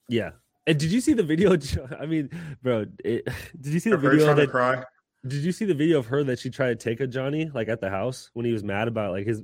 [0.09, 0.33] yeah.
[0.71, 1.57] And did you see the video?
[1.99, 2.31] I mean,
[2.63, 3.27] bro, it,
[3.61, 4.51] did you see the video that?
[4.51, 4.85] cry.
[5.27, 7.69] Did you see the video of her that she tried to take a Johnny like
[7.69, 9.43] at the house when he was mad about like his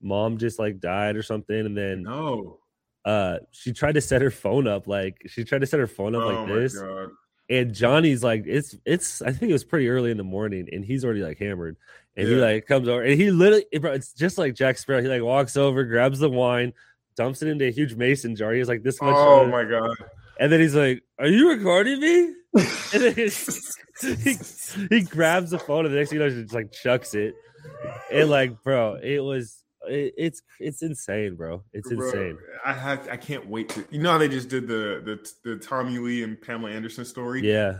[0.00, 2.58] mom just like died or something, and then No.
[3.04, 6.14] uh she tried to set her phone up like she tried to set her phone
[6.14, 7.10] up oh like my this, god.
[7.50, 10.82] and Johnny's like, it's it's I think it was pretty early in the morning, and
[10.82, 11.76] he's already like hammered,
[12.16, 15.02] And he like comes over and he literally, bro, it's just like Jack Sparrow.
[15.02, 16.72] He like walks over, grabs the wine,
[17.14, 18.54] dumps it into a huge mason jar.
[18.54, 19.14] He's like this much.
[19.14, 19.94] Oh uh, my god.
[20.42, 22.34] And then he's like, "Are you recording me?"
[22.92, 23.14] And then
[24.24, 24.36] he,
[24.90, 27.34] he grabs the phone, and the next thing you know, he just like chucks it.
[28.10, 31.62] And like, bro, it was it, it's it's insane, bro.
[31.72, 32.38] It's Bro, insane.
[32.64, 35.56] I have I can't wait to you know how they just did the the the
[35.58, 37.48] Tommy Lee and Pamela Anderson story?
[37.48, 37.78] Yeah,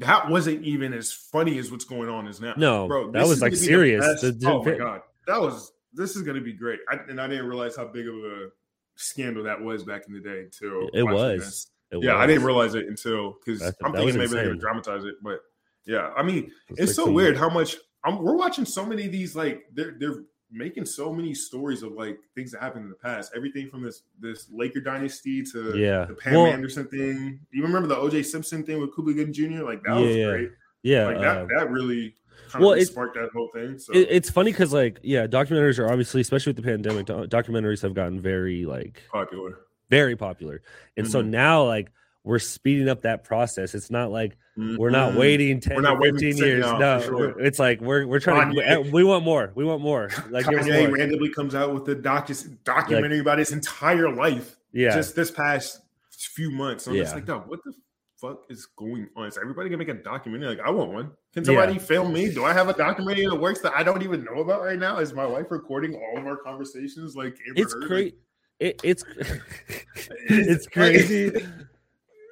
[0.00, 2.52] That wasn't even as funny as what's going on is now.
[2.58, 3.12] No, bro.
[3.12, 4.20] that was, like, gonna be the serious.
[4.20, 5.00] The- the- oh my god.
[5.26, 6.80] That was this is gonna be great.
[6.86, 8.48] I, and I didn't realize how big of a
[8.96, 11.40] scandal that was back in the day Too It was.
[11.40, 11.70] this.
[11.90, 15.04] It yeah, I didn't realize it until because I'm thinking was maybe they're gonna dramatize
[15.04, 15.40] it, but
[15.86, 19.12] yeah, I mean, It's it's so weird how much I'm, we're watching so many of
[19.12, 22.96] these like they're they're making so many stories of like things that happened in the
[22.96, 26.04] past everything from this this laker dynasty to Yeah.
[26.04, 27.40] the pam Well- anderson thing.
[27.50, 30.50] You remember the oj simpson thing with Gooding jr like that was great.
[30.82, 32.14] Yeah, like that uh, that really
[32.58, 33.92] well, it- sparked that whole thing so.
[33.94, 37.82] it, it's funny because like yeah, documentaries are obviously, especially with the pandemic, do- documentaries
[37.82, 39.58] have gotten very like popular
[39.90, 40.62] very popular,
[40.96, 41.28] and so Mhm.
[41.28, 41.90] now like
[42.24, 43.74] we're speeding up that process.
[43.74, 46.62] It's not like we're not waiting 10 We're not or waiting years.
[46.64, 47.40] no, No, sure.
[47.40, 48.90] it's like we're we're trying to.
[48.92, 49.52] We want more.
[49.54, 50.08] We want more.
[50.30, 50.96] Like Kanye more.
[50.96, 55.80] randomly comes out with the docu- documentary about his entire life Yeah, just this past
[56.10, 56.84] few months.
[56.84, 57.16] So I'm just Yeah.
[57.16, 57.72] like, dog, what the
[58.20, 59.26] fuck is going on?
[59.26, 60.48] Is everybody gonna make a documentary?
[60.48, 61.10] Like, I want one.
[61.34, 61.46] Can Yeah.
[61.60, 62.32] somebody film me?
[62.32, 64.78] Do I have a documentary in the works that I don't even know about right
[64.78, 64.98] now?
[64.98, 67.14] Is my wife recording all of our conversations?
[67.16, 68.12] Like, it's Heard?
[68.60, 69.04] It, it's
[70.28, 71.32] it's crazy.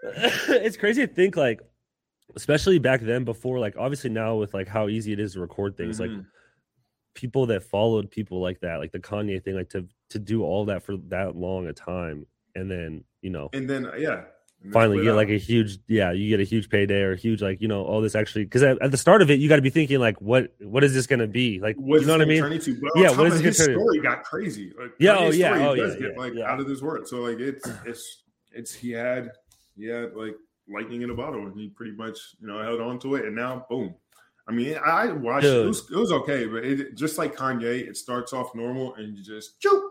[0.49, 1.61] it's crazy to think like,
[2.37, 3.25] especially back then.
[3.25, 6.27] Before like, obviously now with like how easy it is to record things, like Mhm.
[7.15, 10.65] people that followed people like that, like the Kanye thing, like to to do all
[10.67, 14.25] that for that long a time, and then you know and then yeah,
[14.71, 17.43] finally what, get like a huge yeah you get a huge payday or a huge
[17.43, 19.57] like you know all this actually because at, at the start of it you got
[19.57, 22.15] to be thinking like what what is this going to be like What's you know
[22.15, 22.43] what i mean?
[22.81, 24.73] But Yeah, what is his story got crazy.
[24.79, 26.51] Like, Yeah, oh, yeah, oh, yeah, get yeah, like yeah.
[26.51, 27.09] out of this world.
[27.09, 28.23] So like it's it's
[28.53, 29.33] it's he had
[29.77, 30.37] he had like
[30.69, 33.35] lightning in a bottle, and he pretty much you know held on to it, and
[33.35, 33.95] now boom.
[34.49, 35.65] I mean, I watched it.
[35.65, 39.17] It was, it was okay, but it just like Kanye, it starts off normal, and
[39.17, 39.83] you just choop,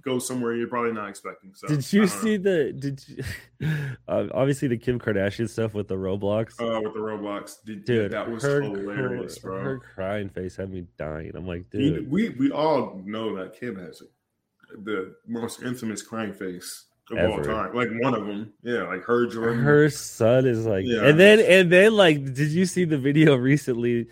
[0.00, 1.52] go somewhere you're probably not expecting.
[1.54, 2.22] So did you don't know.
[2.22, 3.68] see the did you
[4.08, 7.56] uh, obviously the kim kardashian stuff with the roblox uh, with the Roblox?
[7.64, 9.62] Did, dude that was her, hilarious, her, bro.
[9.62, 13.76] her crying face had me dying i'm like dude we we all know that Kim
[13.76, 14.02] has
[14.84, 17.74] the most infamous crying face of all time.
[17.74, 19.58] Like one of them, yeah, like her Jordan.
[19.62, 21.04] her son is like Yeah.
[21.06, 24.06] and then and then like did you see the video recently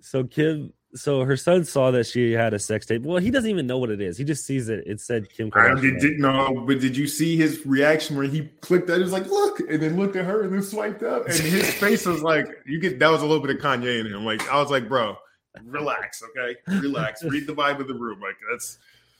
[0.00, 3.50] so kim so her son saw that she had a sex tape well he doesn't
[3.50, 6.20] even know what it is he just sees it it said kim I did, didn't
[6.20, 8.96] know, but did you see his reaction where he clicked that?
[8.96, 11.72] He was like, "Look," and then looked at her and then swiped up, and his
[11.80, 14.48] face was like, "You get that was a little bit of Kanye in him." Like
[14.50, 15.16] I was like, "Bro,
[15.64, 18.20] relax, okay, relax, read the vibe of the room.
[18.20, 18.78] Like that's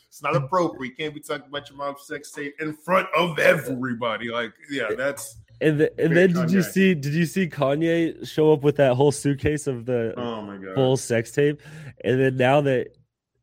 [0.09, 0.91] it's not appropriate.
[0.91, 4.31] You can't be talking about your mom's sex tape in front of everybody.
[4.31, 8.53] Like, yeah, that's And, the, and then did you see did you see Kanye show
[8.53, 11.63] up with that whole suitcase of the oh my god, full sex tape?
[12.05, 12.89] And then now that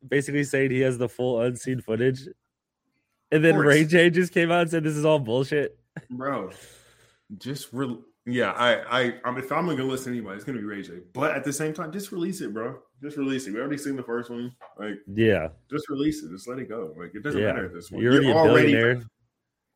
[0.08, 2.28] basically saying he has the full unseen footage.
[3.32, 3.56] And then.
[3.58, 5.80] Ray J just came out and said this is all bullshit.
[6.12, 6.52] bro.
[7.38, 10.64] Just re- yeah, I I I'm, if I'm gonna listen to anybody, it's gonna be
[10.64, 11.00] Ray J.
[11.14, 12.78] But at the same time, just release it, bro.
[13.02, 13.54] Just release it.
[13.54, 14.56] We already seen the first one.
[14.78, 15.48] Like, Yeah.
[15.72, 16.30] just release it.
[16.30, 16.94] Just let it go.
[16.96, 17.48] Like, it doesn't Yeah.
[17.48, 18.04] matter at this point.
[18.04, 19.04] You're already a billionaire.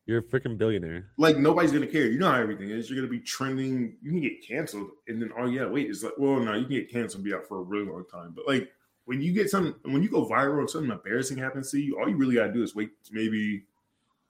[0.06, 1.10] You're a freaking billionaire.
[1.18, 2.06] like nobody's gonna care.
[2.06, 2.88] You know how everything is.
[2.88, 3.96] You're gonna be trending.
[4.02, 6.74] You can get canceled, and then oh yeah, wait, it's like well, no, you can
[6.74, 8.32] get canceled, and be out for a really long time.
[8.34, 8.70] But like
[9.04, 12.08] when you get something, when you go viral, and something embarrassing happens to you, all
[12.08, 13.64] you really gotta do is wait maybe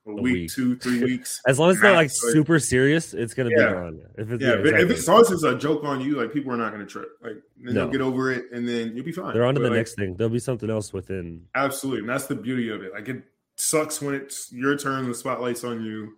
[0.07, 0.53] a, week, week.
[0.53, 1.41] two, three weeks.
[1.47, 3.67] As long as it's not like super serious, it's gonna Yeah.
[3.67, 4.01] be gone.
[4.17, 6.53] If it's Yeah, yeah, but if it's as it's a joke on you, like people
[6.53, 7.09] are not to trip.
[7.21, 7.83] Like then No.
[7.83, 9.35] they'll get over it, and then you'll be fine.
[9.35, 10.15] they're on to But, the like, next thing.
[10.17, 11.43] There'll be something else within.
[11.55, 12.93] Absolutely, and that's the beauty of it.
[12.95, 13.23] Like it
[13.57, 16.17] sucks when it's your turn, the spotlight's on you,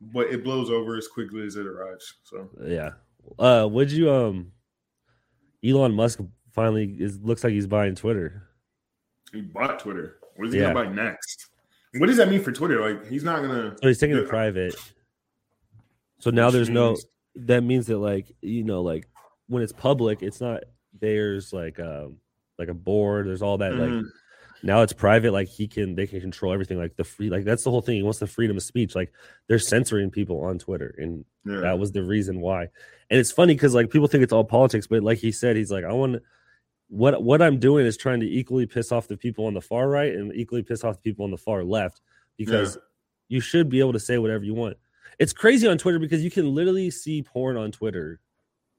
[0.00, 2.14] but it blows over as quickly as it arrives.
[2.24, 2.90] So Yeah.
[3.38, 4.52] Uh would you um
[5.64, 6.20] Elon Musk
[6.52, 8.48] finally is looks like he's buying Twitter.
[9.32, 10.18] he bought Twitter.
[10.36, 10.72] What is he Yeah.
[10.72, 11.48] gonna buy next?
[11.98, 12.80] What does that mean for Twitter?
[12.80, 13.74] Like he's not gonna.
[13.80, 14.74] So he's taking it private.
[16.20, 16.96] So now which there's no
[17.36, 19.08] that means that like you know like
[19.48, 20.62] when it's public it's not
[20.98, 22.18] there's like um
[22.58, 24.04] like a board there's all that like Mhm.
[24.62, 27.64] Now it's private like he can they can control everything like the free like that's
[27.64, 29.12] the whole thing he wants the freedom of speech like
[29.48, 31.60] they're censoring people on twitter and Yeah.
[31.60, 32.62] that was the reason why.
[33.10, 35.70] And it's funny because like people think it's all politics but like he said he's
[35.70, 36.22] like i want
[36.88, 39.88] what what i'm doing is trying to equally piss off the people on the far
[39.88, 42.00] right and equally piss off the people on the far left
[42.36, 42.78] because
[43.28, 44.76] you should be able to say whatever you want.
[45.18, 48.20] It's crazy on twitter because you can literally see porn on twitter.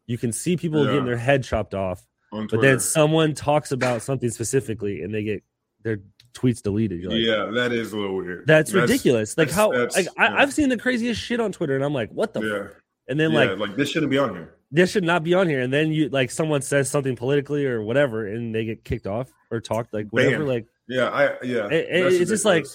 [0.06, 0.92] You can see people Yeah.
[0.94, 5.44] getting their head chopped off but then someone talks about something specifically and they get
[5.88, 6.00] their
[6.34, 7.04] tweets deleted.
[7.06, 8.46] Like, yeah, that is a little weird.
[8.46, 9.38] That's, ridiculous.
[9.38, 10.36] Like that's- how that's- like yeah.
[10.36, 12.42] I, I've seen the craziest shit on Twitter, and I'm like, what the?
[12.42, 12.68] Yeah,
[13.08, 14.54] And then yeah, like like this shouldn't be on here.
[14.72, 15.62] this should not be on here.
[15.62, 19.32] And then you like someone says something politically or whatever, and they get kicked off
[19.50, 20.38] or talked like whatever.
[20.38, 20.48] Banned.
[20.48, 21.68] Like, Yeah, I yeah.
[21.68, 22.66] It- it- that's it's just like-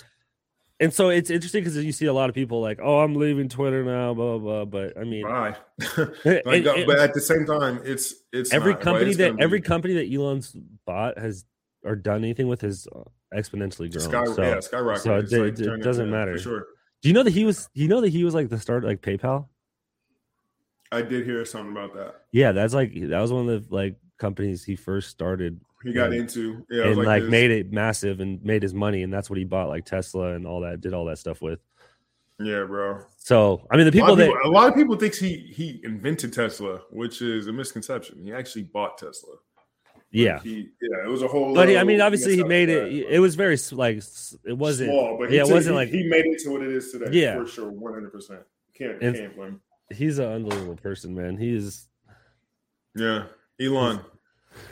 [0.81, 3.48] and so it's interesting because you see a lot of people like, oh, I'm leaving
[3.48, 4.64] Twitter now, blah blah.
[4.64, 4.81] blah.
[4.81, 5.55] But I mean, Bye.
[5.79, 5.96] it-
[6.46, 9.27] like, it- uh, but at the same time, it's it's every not, company it's that
[9.27, 11.44] gonna be every company that Elon's bought has
[11.85, 13.03] or done anything with has uh,
[13.35, 14.01] exponentially grown.
[14.09, 15.03] sky, so, yeah, skyrocket.
[15.03, 16.33] so it- like it doesn't yeah, matter.
[16.37, 16.66] For sure.
[17.03, 17.68] do you know that he was?
[17.75, 19.47] You know that he was like the start like PayPal.
[20.90, 22.14] I did hear something about that.
[22.33, 26.12] Yeah, that's like that was one of the like companies he first started He got
[26.12, 26.21] Yeah.
[26.21, 29.38] into yeah, and like, his- made it massive and made his money, and that's what
[29.38, 31.61] he bought like Tesla and all that, did all that stuff with.
[32.38, 33.05] Yeah, bro.
[33.16, 35.81] So I mean, the people of that people, a lot of people think he he
[35.85, 38.23] invented Tesla, which is a misconception.
[38.23, 39.37] He actually bought Tesla.
[40.12, 41.55] Yeah, He, yeah, it was a whole.
[41.55, 42.85] but he, I mean, obviously he made it.
[42.85, 43.96] that, It was very like
[44.44, 44.90] it wasn't.
[44.90, 46.92] small, but yeah, it he, wasn't he, like- he made it to what it is
[46.92, 47.09] today.
[47.18, 47.35] Yeah.
[47.37, 48.40] for sure, one hundred percent.
[48.77, 49.61] Can't can't blame.
[49.90, 51.37] He's an unbelievable person, man.
[51.37, 51.87] He is.
[52.94, 53.25] Yeah,
[53.61, 54.01] Elon,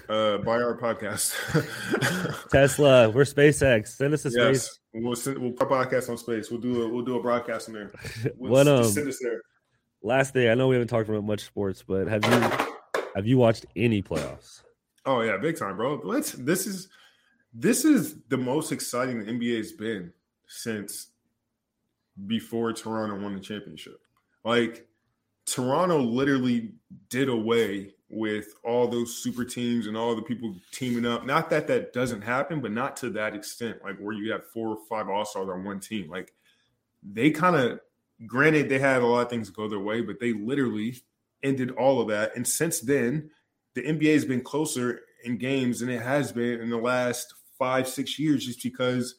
[0.08, 1.34] uh, buy our podcast.
[2.50, 3.88] Tesla, we're SpaceX.
[3.88, 4.78] Send us to space.
[4.92, 6.50] we'll send, we'll put a podcast on space.
[6.50, 7.90] We'll do a we'll do a broadcast in there.
[8.36, 9.40] We'll What, um, send us there.
[10.02, 12.66] Last thing, I know we haven't talked about much sports, but have you
[13.14, 14.62] have you watched any playoffs?
[15.10, 16.00] Oh yeah, big time, bro.
[16.04, 16.30] Let's.
[16.30, 16.88] This is
[17.52, 20.12] this is the most exciting the NBA's been
[20.46, 21.08] since
[22.28, 24.00] before Toronto won the championship.
[24.44, 24.86] Like
[25.46, 26.74] Toronto literally
[27.08, 31.26] did away with all those super teams and all the people teaming up.
[31.26, 33.78] Not that that doesn't happen, but not to that extent.
[33.82, 36.08] Like where you have four or five all stars on one team.
[36.08, 36.32] Like
[37.02, 37.80] they kind of,
[38.28, 41.02] granted, they had a lot of things go their way, but they literally
[41.42, 42.36] ended all of that.
[42.36, 43.30] And since then,
[43.74, 47.86] the NBA has been closer in games than it has been in the last five,
[47.88, 49.14] six years, just because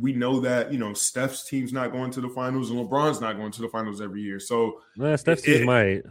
[0.00, 3.36] we know that you know Steph's team's not going to the finals and LeBron's not
[3.36, 4.38] going to the finals every year.
[4.38, 6.02] So, Well, Steph's It- team might.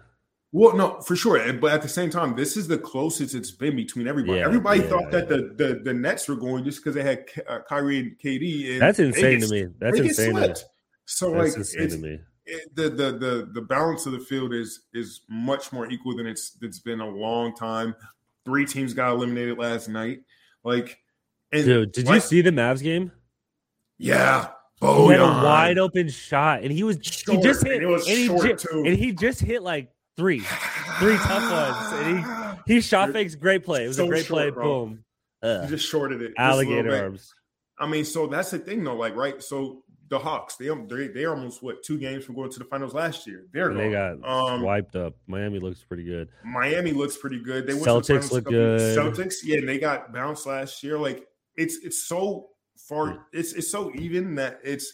[0.52, 1.54] well, no, for sure.
[1.54, 4.40] But at the same time, this is the closest it's been between everybody.
[4.40, 7.24] Yeah, everybody yeah, thought that the, the the Nets were going just because they had
[7.48, 8.74] uh, Kyrie and KD.
[8.74, 9.74] And That's insane get- to me.
[9.80, 10.54] That's get insane.
[11.06, 12.20] So that's like insane it's, to me.
[12.50, 16.28] It, the, the the the balance of the field is is much more equal than
[16.28, 17.96] it's it's been a long time.
[18.46, 20.20] Three teams got eliminated last night.
[20.64, 20.98] Like,
[21.52, 23.12] and Dude, did you see the Mavs game?
[23.98, 24.48] Yeah,
[24.80, 27.88] He oh, had a wide open shot, and he was he just hit, And it
[27.88, 30.40] was and he, short and he just hit like three.
[31.00, 33.86] three tough ones, and He he shot fakes, great play.
[33.86, 34.50] It was so a great short, play.
[34.52, 34.86] bro.
[34.86, 35.04] Boom.
[35.42, 36.30] He just shorted it.
[36.30, 37.34] just a little Alligator arms.
[37.78, 38.96] I mean, so that's the thing, though.
[38.96, 39.42] Like, right?
[39.42, 42.94] So the Hawks, they they they almost what two games from going to the finals
[42.94, 43.46] last year.
[43.54, 45.16] They're they got um, wiped up.
[45.28, 46.30] Miami looks pretty good.
[46.44, 47.68] Miami looks pretty good.
[47.68, 48.98] They went to Celtics the look good.
[48.98, 50.98] Celtics, yeah, they got bounced last year.
[50.98, 54.94] Like it's it's so far, it's it's so even that it's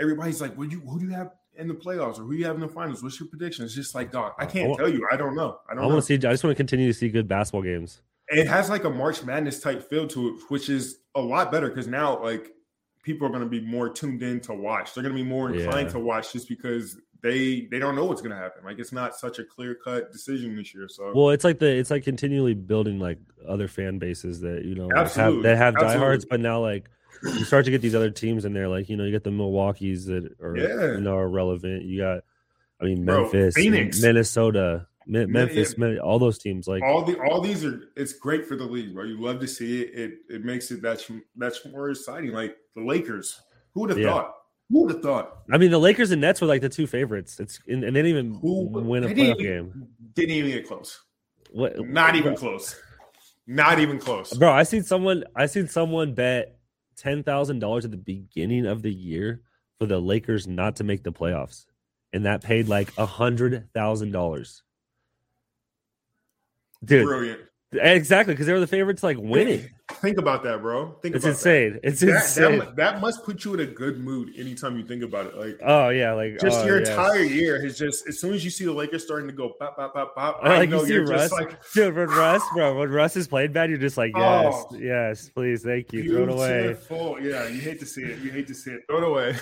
[0.00, 2.38] everybody's like, "What do you who do you have in the playoffs or who do
[2.38, 3.02] you have in the finals?
[3.02, 5.06] What's your prediction?" It's just like, dog, I I can't want- tell you.
[5.10, 5.58] I don't know.
[5.68, 6.00] I I don't want know.
[6.00, 6.14] to see.
[6.14, 8.00] I just want to continue to see good basketball games.
[8.28, 11.68] it has like a March Madness type feel to it, which is a lot better
[11.68, 12.50] because now like
[13.02, 14.94] people are going to be more tuned in to watch.
[14.94, 15.92] They're going to be more inclined Yeah.
[15.94, 18.64] to watch just because they they don't know what's going to happen.
[18.64, 20.88] Like it's not such a clear cut decision this year.
[20.88, 24.74] So Well, it's like the it's like continually building like other fan bases that you
[24.74, 25.94] know like, have that have Absolutely.
[25.98, 26.88] diehards, but now like
[27.22, 28.68] you start to get these other teams in there.
[28.68, 30.92] Like you know, you get the Milwaukee's that are Yeah.
[30.94, 31.84] you know are relevant.
[31.84, 32.24] You got,
[32.80, 34.02] I mean, Bro, Memphis, Phoenix.
[34.02, 36.66] Minnesota, Me- Man, Memphis, all those teams.
[36.66, 39.04] Like all the all these are it's great for the league, bro.
[39.04, 39.94] You love to see it.
[39.94, 41.04] It it makes it that
[41.36, 42.32] that's more exciting.
[42.32, 43.40] Like the Lakers,
[43.74, 44.08] who would have Yeah.
[44.08, 44.34] thought?
[44.70, 45.42] Who would have thought?
[45.50, 47.38] I mean, the Lakers and Nets were like the two favorites.
[47.38, 49.88] It's and, and they didn't even Who win a playoff game.
[50.14, 50.98] Didn't even get close.
[51.50, 51.78] What?
[51.86, 52.74] Not even close.
[53.46, 54.32] Not even close.
[54.32, 55.24] Bro, I seen someone.
[55.36, 56.56] I seen someone bet
[56.96, 59.42] ten thousand dollars at the beginning of the year
[59.78, 61.66] for the Lakers not to make the playoffs,
[62.14, 64.62] and that paid like a hundred thousand dollars.
[66.84, 67.40] Dude, Brilliant.
[67.72, 69.68] exactly because they were the favorites, like winning.
[70.02, 70.96] Think about that, bro.
[71.00, 71.78] Think It's about insane.
[71.84, 72.06] It's That.
[72.06, 72.58] That, insane.
[72.58, 75.36] that, that must put you in a good mood anytime you think about it.
[75.38, 76.88] Like oh yeah, like just oh, your yes.
[76.88, 79.76] entire year has just as soon as you see the Lakers starting to go pop,
[79.76, 80.40] pop, pop, pop.
[80.42, 81.30] I like you know see you're Russ.
[81.30, 84.64] just like Dude, when Russ, bro, when Russ is playing bad, you're just like, yes,
[84.70, 84.76] Oh.
[84.76, 86.76] yes, please, thank you, throw it away.
[87.22, 88.18] Yeah, you hate to see it.
[88.18, 88.82] You hate to see it.
[88.88, 89.32] Throw it away.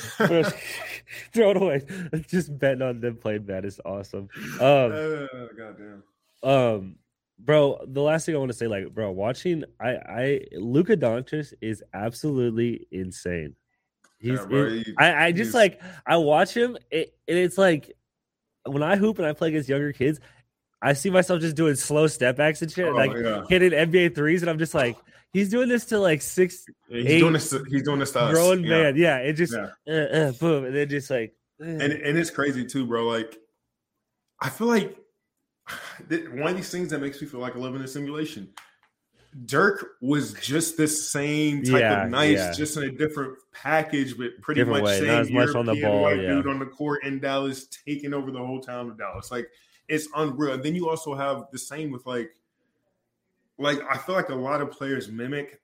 [1.32, 1.82] throw it away.
[2.28, 4.28] Just betting on them playing bad is awesome.
[4.60, 5.26] Um, uh,
[5.56, 6.02] goddamn.
[6.42, 6.96] um,
[7.44, 11.52] bro, the last thing I want to say, like, bro, watching, I, I, Luka Doncic
[11.60, 13.54] is absolutely insane.
[14.18, 17.56] He's, Yeah, bro, he- I, I just he's- like, I watch him, it, and it's
[17.58, 17.96] like
[18.66, 20.20] when I hoop and I play against younger kids.
[20.82, 23.42] I see myself just doing slow step backs and shit, Oh, like yeah.
[23.50, 24.96] hitting NBA threes, and I'm just like,
[25.30, 27.50] he's doing this to like six He's Eight doing this.
[27.50, 28.32] to- He's doing this to us.
[28.32, 28.68] grown yeah.
[28.84, 28.96] man.
[28.96, 29.68] Yeah, it just Yeah.
[29.86, 33.04] uh, uh, boom, and then just like, uh, and and it's crazy too, bro.
[33.06, 33.36] Like,
[34.40, 34.96] I feel like
[36.32, 38.48] one of these things that makes me feel like I live in a simulation.
[39.44, 42.52] Dirk was just the same type Yeah, of nice, yeah.
[42.52, 45.74] just in a different package, but pretty Different much way, same as much on the
[45.74, 46.28] European ball, white yeah.
[46.30, 49.30] dude on the court in Dallas, taking over the whole town of Dallas.
[49.30, 49.48] Like
[49.88, 50.54] it's unreal.
[50.54, 52.32] And then you also have the same with like,
[53.58, 55.60] like I feel like a lot of players mimic.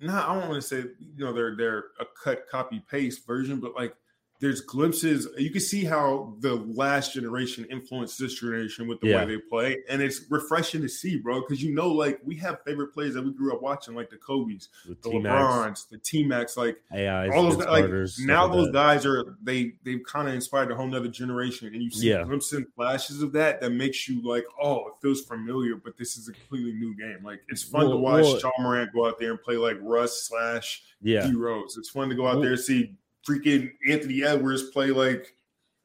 [0.00, 0.76] Not, I don't want to say
[1.16, 3.94] you know they're they're a cut copy paste version, but like
[4.40, 5.26] there's glimpses.
[5.36, 9.24] You can see how the last generation influenced this generation with the Yeah.
[9.24, 11.40] way they play, and it's refreshing to see, bro.
[11.40, 14.16] Because you know, like we have favorite players that we grew up watching, like the
[14.16, 17.84] Kobe's, the the LeBrons, the T-Macs, like AIs, all those like
[18.20, 18.72] now like those that.
[18.72, 22.22] guys are they they've kind of inspired a whole nother generation and you see Yeah.
[22.24, 26.16] glimpses and flashes of that that makes you like oh it feels familiar but this
[26.16, 29.18] is a completely new game like it's fun to watch well- Ja Morant go out
[29.18, 32.42] there and play like Russ slash Yeah, D Rose it's fun to go out Well-
[32.42, 32.94] there and see
[33.28, 35.34] freaking Anthony Edwards play like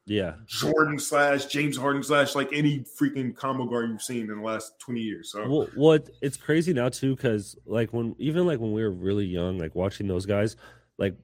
[0.06, 0.34] yeah.
[0.46, 4.78] Jordan slash James Harden slash like any freaking combo guard you've seen in the last
[4.80, 8.72] 20 years so Well, what it's crazy now too, because like when even like when
[8.72, 10.56] we were really young, like watching those guys,
[10.98, 11.16] like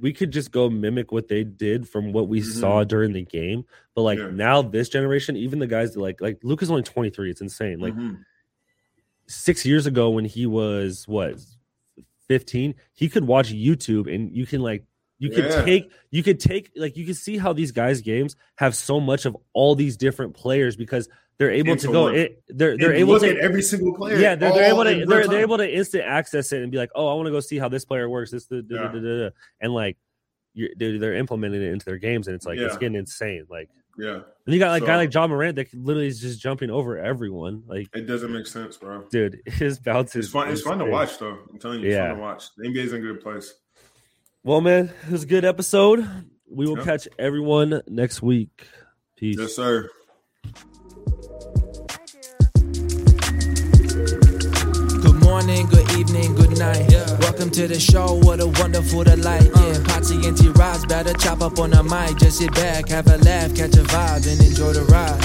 [0.00, 2.44] we could just go mimic what they did from what we Mhm.
[2.60, 3.64] saw during the game.
[3.94, 4.30] But like Yeah.
[4.30, 7.30] now, this generation, even the guys that like like Luke is only twenty three.
[7.30, 7.80] It's insane.
[7.80, 8.24] Like Mhm.
[9.26, 11.38] six years ago when he was what
[12.26, 14.84] 15 he could watch youtube and you can like
[15.20, 15.62] you could Yeah.
[15.62, 19.24] take you could take like you can see how these guys games have so much
[19.26, 21.08] of all these different players because
[21.38, 24.34] they're able to go it, they're they're able look to at every single player yeah
[24.34, 27.06] they're, they're able to they're, they're able to instant access it and be like oh
[27.06, 29.28] i want to go see how this player works this da, da, da, Yeah.
[29.60, 29.96] and like
[30.54, 33.68] you're, they're, they're implementing it into their games and it's like it's getting insane like
[33.98, 34.20] yeah.
[34.46, 36.96] And you got like a guy like ja morant that literally is just jumping over
[36.96, 39.02] everyone like it doesn't make sense bro.
[39.10, 41.38] Dude his bounce is it's fun it's fun to watch though.
[41.52, 42.08] I'm telling you it's Yeah.
[42.08, 42.44] fun to watch.
[42.56, 43.52] The NBA's in a good place
[44.42, 46.06] Well, man, it was a good episode.
[46.50, 46.84] We will Yep.
[46.86, 48.66] catch everyone next week.
[49.16, 49.36] Peace.
[49.38, 49.88] yes sir
[55.02, 56.90] Good morning, good evening, good night.
[57.20, 59.50] Welcome to the show, what a wonderful delight.
[59.54, 59.60] Uh.
[59.60, 62.18] Yeah, Potsy and T Rods better chop up on the mic.
[62.18, 65.20] Just sit back, have a laugh, catch a vibe, and enjoy the ride.